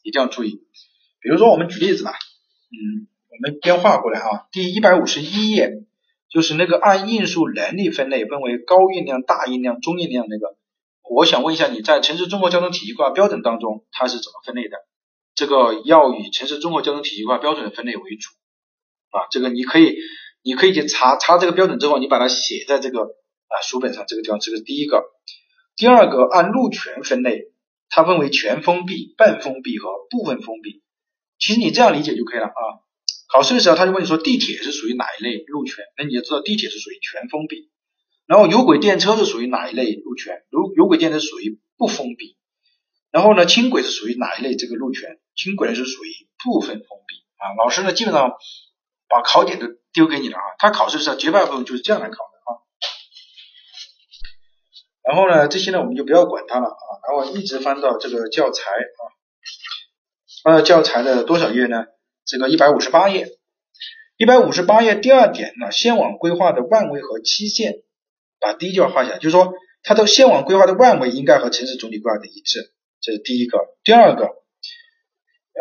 [0.04, 0.62] 一定要注意。
[1.22, 5.72] 比如说我们举例子吧，嗯，我们边画过来啊，第一百五十一页
[6.36, 10.58] 就是那个按运输能力分类，分为高运量、大运量、中运量那个。
[11.10, 14.76] 我想问一下，你在城市综合交通体系化标准当中，它是怎么分类的？
[15.34, 18.32] 这个要以城市综合交通体系化标准的分类为主
[19.12, 19.32] 啊。
[19.32, 19.96] 这个你可以，
[20.44, 24.04] 你可以去查查这个标准之后，你把它写在这个啊书本上。
[24.06, 25.06] 这个地方，这个第一个。
[25.78, 27.54] 第二个，按路权分类，
[27.88, 30.84] 它分为全封闭、半封闭和部分封闭。
[31.40, 32.84] 其实你这样理解就可以了啊。
[33.28, 35.84] 考试的时候他就问你说地铁是属于哪一类路权？
[35.98, 37.72] 那你就知道地铁是属于全封闭。
[38.28, 40.44] 然后有轨电车是属于哪一类路权？
[40.52, 42.38] 有有轨电车属于不封闭。
[43.12, 45.20] 然后呢，轻轨是属于哪一类这个路权？
[45.36, 46.10] 轻轨是属于
[46.44, 47.54] 部分封闭啊。
[47.58, 48.34] 老师呢基本上
[49.08, 50.44] 把考点都丢给你了啊。
[50.60, 52.50] 他考试的时候绝大部分就是这样来考的啊。
[55.04, 56.90] 然后呢，这些呢我们就不要管它了啊。
[57.08, 59.02] 然后一直翻到这个教材啊，
[60.44, 61.86] 翻到教材的多少页呢？
[62.26, 63.28] 这个一百五十八页。
[64.18, 67.82] 一百五十八页第二点呢，线网规划的万位和期限。
[68.38, 73.58] 把第一句话画下来，就是说它的线网规划的万维应该和城市总体规划的一致，这是第一个。
[73.84, 74.26] 第二个，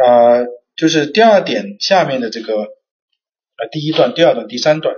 [0.05, 0.47] 呃，
[0.77, 4.97] 就是第二点下面的这个呃第一段、第二段、第三段，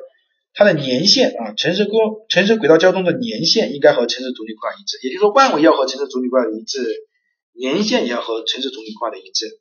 [0.54, 6.80] 它的年限啊，城市规城市轨道交通的年限应该和城市总体规划一致，也就是说万维要和城市总体规划一致，
[7.52, 9.60] 年限也要和城市总体规划的一致。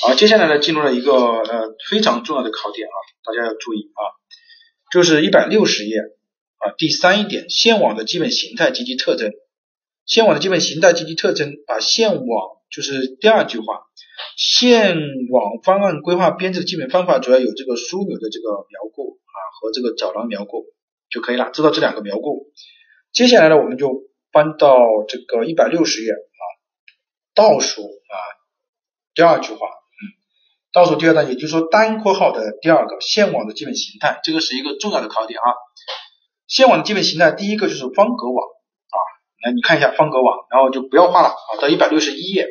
[0.00, 4.00] 好，接下来呢，进入了一个呃非常重要的考点啊，大家要注意啊。
[4.90, 5.98] 就是一百六十页
[6.56, 9.32] 啊，第三一点，线网的基本形态及其特征。
[10.06, 13.82] 线网的基本形态及其特征，把线网就是第二句话，
[14.36, 14.96] 线
[15.30, 20.64] 网方案规划编制的基本方法主要有这个枢纽的这个描构啊和这个走廊描构
[21.10, 22.46] 就可以了，知道这两个描构。
[23.12, 26.42] 接下来呢，我们就翻到这个一百六十页啊，
[27.34, 28.14] 倒数啊
[29.14, 29.68] 第二句话。
[30.72, 35.44] 倒数第二段，也就是说单括号的第二个线网的基本形态，这个是一个重要的考点啊。
[36.48, 38.96] 线网的基本形态，第一个就是方格网啊，
[39.44, 42.46] 来你看一下方格网，然后就不要画了啊，到一百六十一页，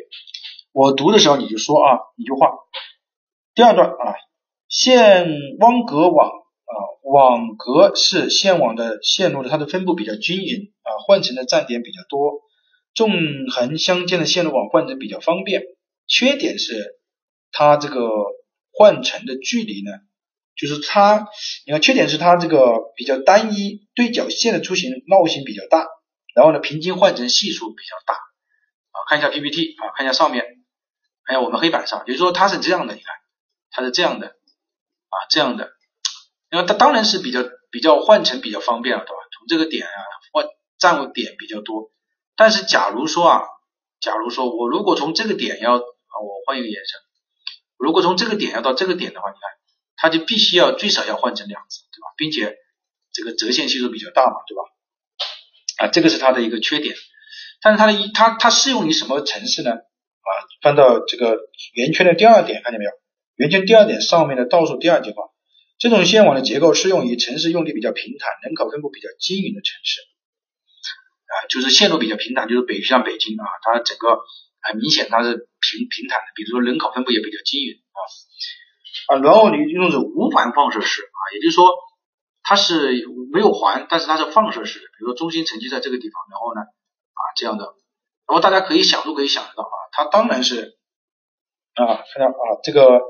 [0.72, 2.52] 我读的时候你就说啊，你就画。
[3.56, 4.14] 第二段啊，
[4.68, 5.26] 线
[5.58, 12.40] 网格网啊，网格是线网的线路的它的分布比较均匀啊，换乘的站点比较多，
[12.94, 13.10] 纵
[13.50, 15.64] 横相间的线路网换乘比较方便，
[16.06, 17.01] 缺点是。
[17.52, 18.08] 它这个
[18.72, 19.92] 换乘的距离呢，
[20.56, 21.28] 就是它，
[21.66, 25.86] 你看缺点是它这个比较单一，对角线的出行绕行比较大，
[26.34, 30.44] 然后呢平均换乘系数比较大啊，看一下 PPT 啊，看一下上面，
[31.22, 33.14] 还有我们黑板上，也就是说它是这样的，你看
[33.70, 35.70] 它是这样的啊，这样的，
[36.50, 39.16] 因为它当然是比较比较换乘比较方便了，对吧？
[39.38, 39.92] 从这个点啊
[40.32, 40.46] 换
[40.78, 41.90] 站位点比较多，
[42.34, 43.42] 但是假如说啊，
[44.00, 46.98] 假如说我如果从这个点要啊，我换一个颜色。
[47.82, 49.42] 如果从这个点要到这个点的话，你看，
[49.96, 52.14] 它就必须要最少要换成两次，对吧？
[52.16, 52.54] 并且
[53.12, 54.62] 这个折线系数比较大嘛，对吧？
[55.78, 56.94] 啊，这个是它的一个缺点。
[57.60, 59.72] 但是它的一它它适用于什么城市呢？
[59.72, 60.30] 啊，
[60.62, 61.36] 翻到这个
[61.74, 62.92] 圆圈的第二点，看见没有？
[63.34, 65.24] 圆圈第二点上面的倒数第二句话，
[65.76, 70.02] 这种线网的结构适用于城市用地比较平坦、人口分布比较均匀的城市。
[70.02, 74.20] 啊，就是线路比较平坦，就是北像北京啊，它整个。
[74.62, 77.98] 很明显，它是平平坦的，比如说人口分布也比较均匀啊
[79.10, 81.66] 啊，然后你用的是无环放射式啊，也就是说
[82.42, 87.74] 它是没有环，但是它是放射式的，比如说中心城区在这个地方，然后呢啊这样的，
[88.26, 90.78] 然后大家可以想都可以想得到啊，它当然是
[91.74, 93.00] 啊看到啊这个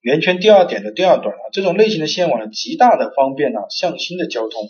[0.00, 4.62] 圆圈第二点的第二段啊，这种类型的线网呢，极大的方便了向心的交通，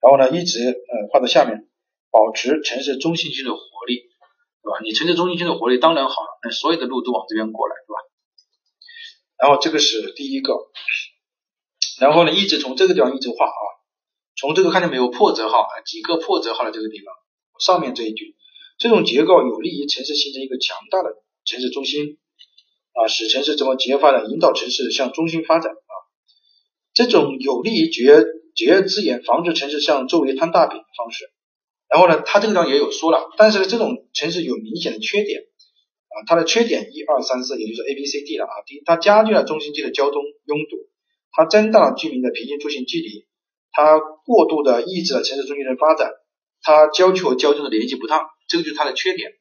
[0.00, 1.66] 然后呢一直呃画到下面。
[2.10, 4.07] 保持城市中心区的活力，
[4.62, 4.78] 对吧？
[4.82, 7.98] 你城市中心区的活力当然好了，那所有的路都往这边过来，对吧？
[9.38, 10.54] 然后这个是第一个，
[12.00, 13.62] 然后呢，一直从这个地方一直画啊，
[14.36, 17.14] 从这个看见没有破折号啊，几个破折号的这个地方，
[17.60, 18.34] 上面这一句，
[18.78, 21.10] 这种结构有利于城市形成一个强大的
[21.44, 22.18] 城市中心
[22.94, 25.92] 啊，使城市怎么结发展，引导城市向中心发展啊，
[26.92, 28.24] 这种有利于节约
[28.56, 31.30] 节约资源，防止城市向周围摊大饼的方式。
[31.88, 35.42] 然后呢，它这个地方也有说了，但是呢，这种城市有明显的缺点。
[36.08, 38.64] 啊，它的缺点一二三四，也就是 A B C D 了啊。
[38.64, 40.88] 第一，它加剧了中心区的交通拥堵，
[41.32, 43.26] 它增大了居民的平均出行距离，
[43.72, 46.10] 它过度的抑制了城市中心的发展，
[46.62, 49.32] 它要求交通的联系不畅，这个就是它的缺点。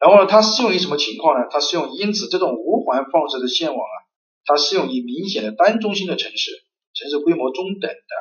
[0.00, 1.46] 然后呢，它适用于什么情况呢？
[1.48, 3.96] 它适用，因此这种无环放射的线网啊，
[4.44, 6.50] 它适用于明显的单中心的城市，
[6.92, 8.14] 城市规模中等的，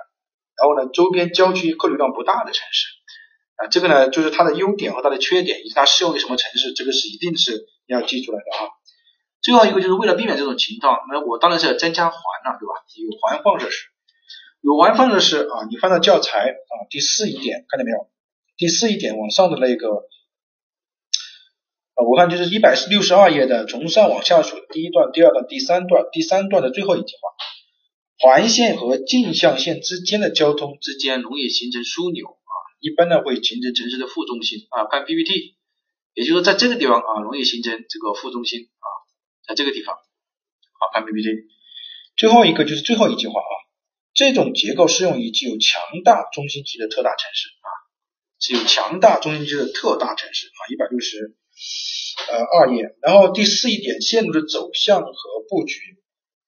[0.61, 2.85] 然后呢，周边郊区客流量不大的城市。
[3.55, 8.69] 啊，这个呢就是它的优点和它的缺点，以及它适用于什么城市，这个是一定是要记出来的啊。
[9.41, 12.73] 最后一个就是为了避免这种情况，那我当然是要增加环了，对吧？
[12.97, 13.85] 有环放射式，
[14.61, 18.09] 有环放射式啊，你翻到教材啊第四一点，看见没有？
[18.57, 19.87] 第四一点往上的那个，
[21.93, 32.37] 啊，我看就是一百六十二页的从上往下数，第一段、第二段、第三段，第三段的最后一句话，环线和径向线之间的交通之间容易形成枢纽。
[32.85, 35.57] 一般呢会形成城市的副中心啊，看 PPT，
[36.13, 38.87] 也就是说在这个地方啊容易形成这个副中心啊，
[39.47, 41.49] 在这个地方，好看 PPT。
[42.15, 43.53] 最后一个就是最后一句话啊，
[44.13, 47.67] 这种结构适用于具有强大中心区的特大城市啊，
[48.37, 51.35] 具有强大中心区的特大城市啊，一百六十
[52.29, 52.95] 呃二页。
[53.01, 55.11] 然后第四一点线路的走向和
[55.49, 55.79] 布局，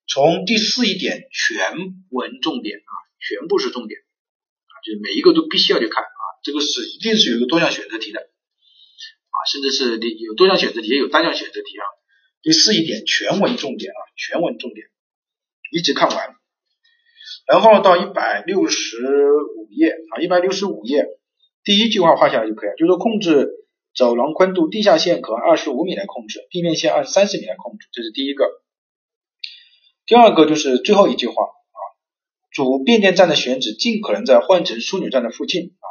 [0.06, 1.74] 从第四一点全
[2.10, 6.04] 文重点啊，全部是重点啊，就是每一个都必须要去看。
[6.42, 11.84] 这个是一定是有一个多项选择题的啊，甚至是你有多项选择题，也有单项选择题啊。
[12.40, 14.86] 第四一点，全文重点啊，全文重点，
[15.72, 16.34] 一直看完。
[17.46, 21.04] 然后到一百六十五页啊，一百六十五页，
[21.64, 23.48] 第一句话画下来就可以了，就是控制
[23.94, 28.44] 走廊宽度，地下线可按二十五米来控制，地面线按三十米来控制，这是第一个。
[30.06, 31.80] 第二个就是最后一句话啊，
[32.50, 35.86] 主变电站的选址尽可能在换乘枢纽站的附近啊。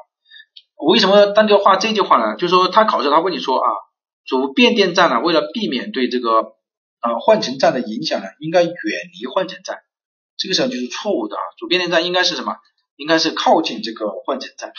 [0.77, 2.35] 我为什么单独画这句话呢？
[2.37, 3.67] 就是说他考试他问你说啊，
[4.25, 6.53] 主变电站呢，为了避免对这个
[6.99, 9.79] 啊换乘站的影响呢，应该远离换乘站，
[10.37, 11.41] 这个时候就是错误的啊。
[11.57, 12.57] 主变电站应该是什么？
[12.95, 14.71] 应该是靠近这个换乘站。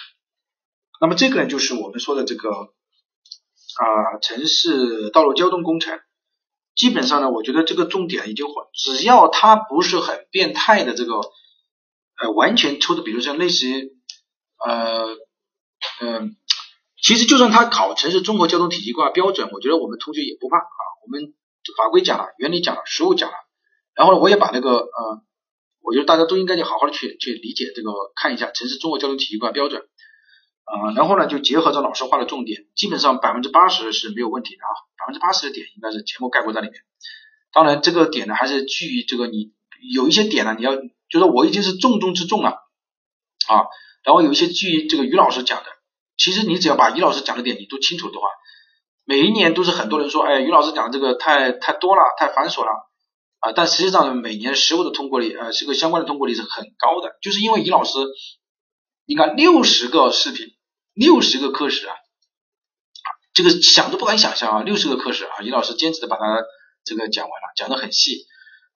[1.00, 5.98] 那么这个呢，就是我们说的这个啊城市道路交通工程，
[6.76, 11.16] 基本上呢，我觉得这个重点已经只要它不是很变态的这个
[12.22, 13.90] 呃完全抽的，比如像类似于
[14.64, 15.08] 呃。
[16.00, 16.36] 嗯，
[17.02, 20.82] 其实就算他考城市综合交通体系规划标准，我觉得我们同学也不怕啊。
[21.04, 21.34] 我们
[21.76, 23.34] 法规讲了，原理讲了，实务讲了，
[23.94, 25.22] 然后呢，我也把那个呃，
[25.82, 29.82] 我觉得大家都应该去好好的去去理解这个，看一下城市综合交通体系规划标准
[30.64, 30.94] 啊。
[30.94, 36.80] 然后呢，就结合着老师画的重点，基本上百分之八十是没有问题的啊，百分之八十的点应该是全部概括在里面。
[37.52, 39.52] 当然，这个点呢，还是基于这个你
[39.92, 42.50] 有一些点呢，你要就说我已经是重中之重了
[43.48, 43.66] 啊。
[44.04, 45.77] 然后有一些基于这个于老师讲的。
[46.18, 48.26] 其实你只要把于老师讲的点你都清楚的话，
[49.04, 52.72] 每一年都是很多人说，哎，于老师讲的这个太太多了，太繁琐了
[53.38, 53.52] 啊。
[53.52, 57.92] 但实际上每年实物的通过率，呃，这个相关的通过率是很高的，就是因为于老师，
[59.06, 60.48] 你看六十个视频，
[60.92, 61.94] 六十个课时啊，
[63.32, 66.24] 这个想都不敢想象啊，六十个课时啊，于老师坚持的把它
[66.84, 68.26] 这个讲完了，讲的很细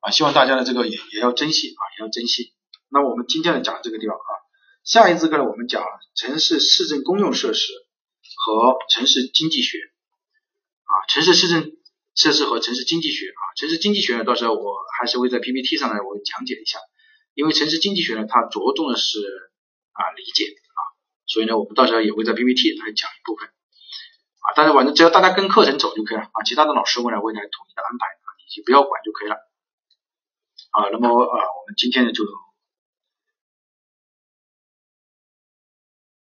[0.01, 2.55] 啊，希望大家呢这个也也要珍惜啊，也要珍惜。
[2.88, 4.41] 那我们今天呢讲这个地方啊。
[4.84, 5.84] 下一次课呢，我们讲
[6.16, 7.72] 城市市政公用设施
[8.34, 9.78] 和城市经济学。
[9.78, 11.70] 啊，城市市政
[12.16, 13.28] 设施和城市经济学。
[13.28, 16.80] 啊，城市经济学呢，到时候我还是会在 PPT 上呢，我讲解一下，
[17.34, 19.20] 因为城市经济学呢，它着重的是
[19.92, 20.50] 啊理解。
[20.50, 20.80] 啊，
[21.26, 23.48] 所以呢，我们到时候也会在 PPT 来讲一部分。
[23.48, 26.24] 啊，但是反正只要大家跟课程走就可以了。
[26.24, 28.06] 啊，其他的老师会来为大家统一的安排。
[28.06, 29.36] 啊，你就不要管就可以了。
[30.72, 32.24] 啊，那么啊，我们今天呢就。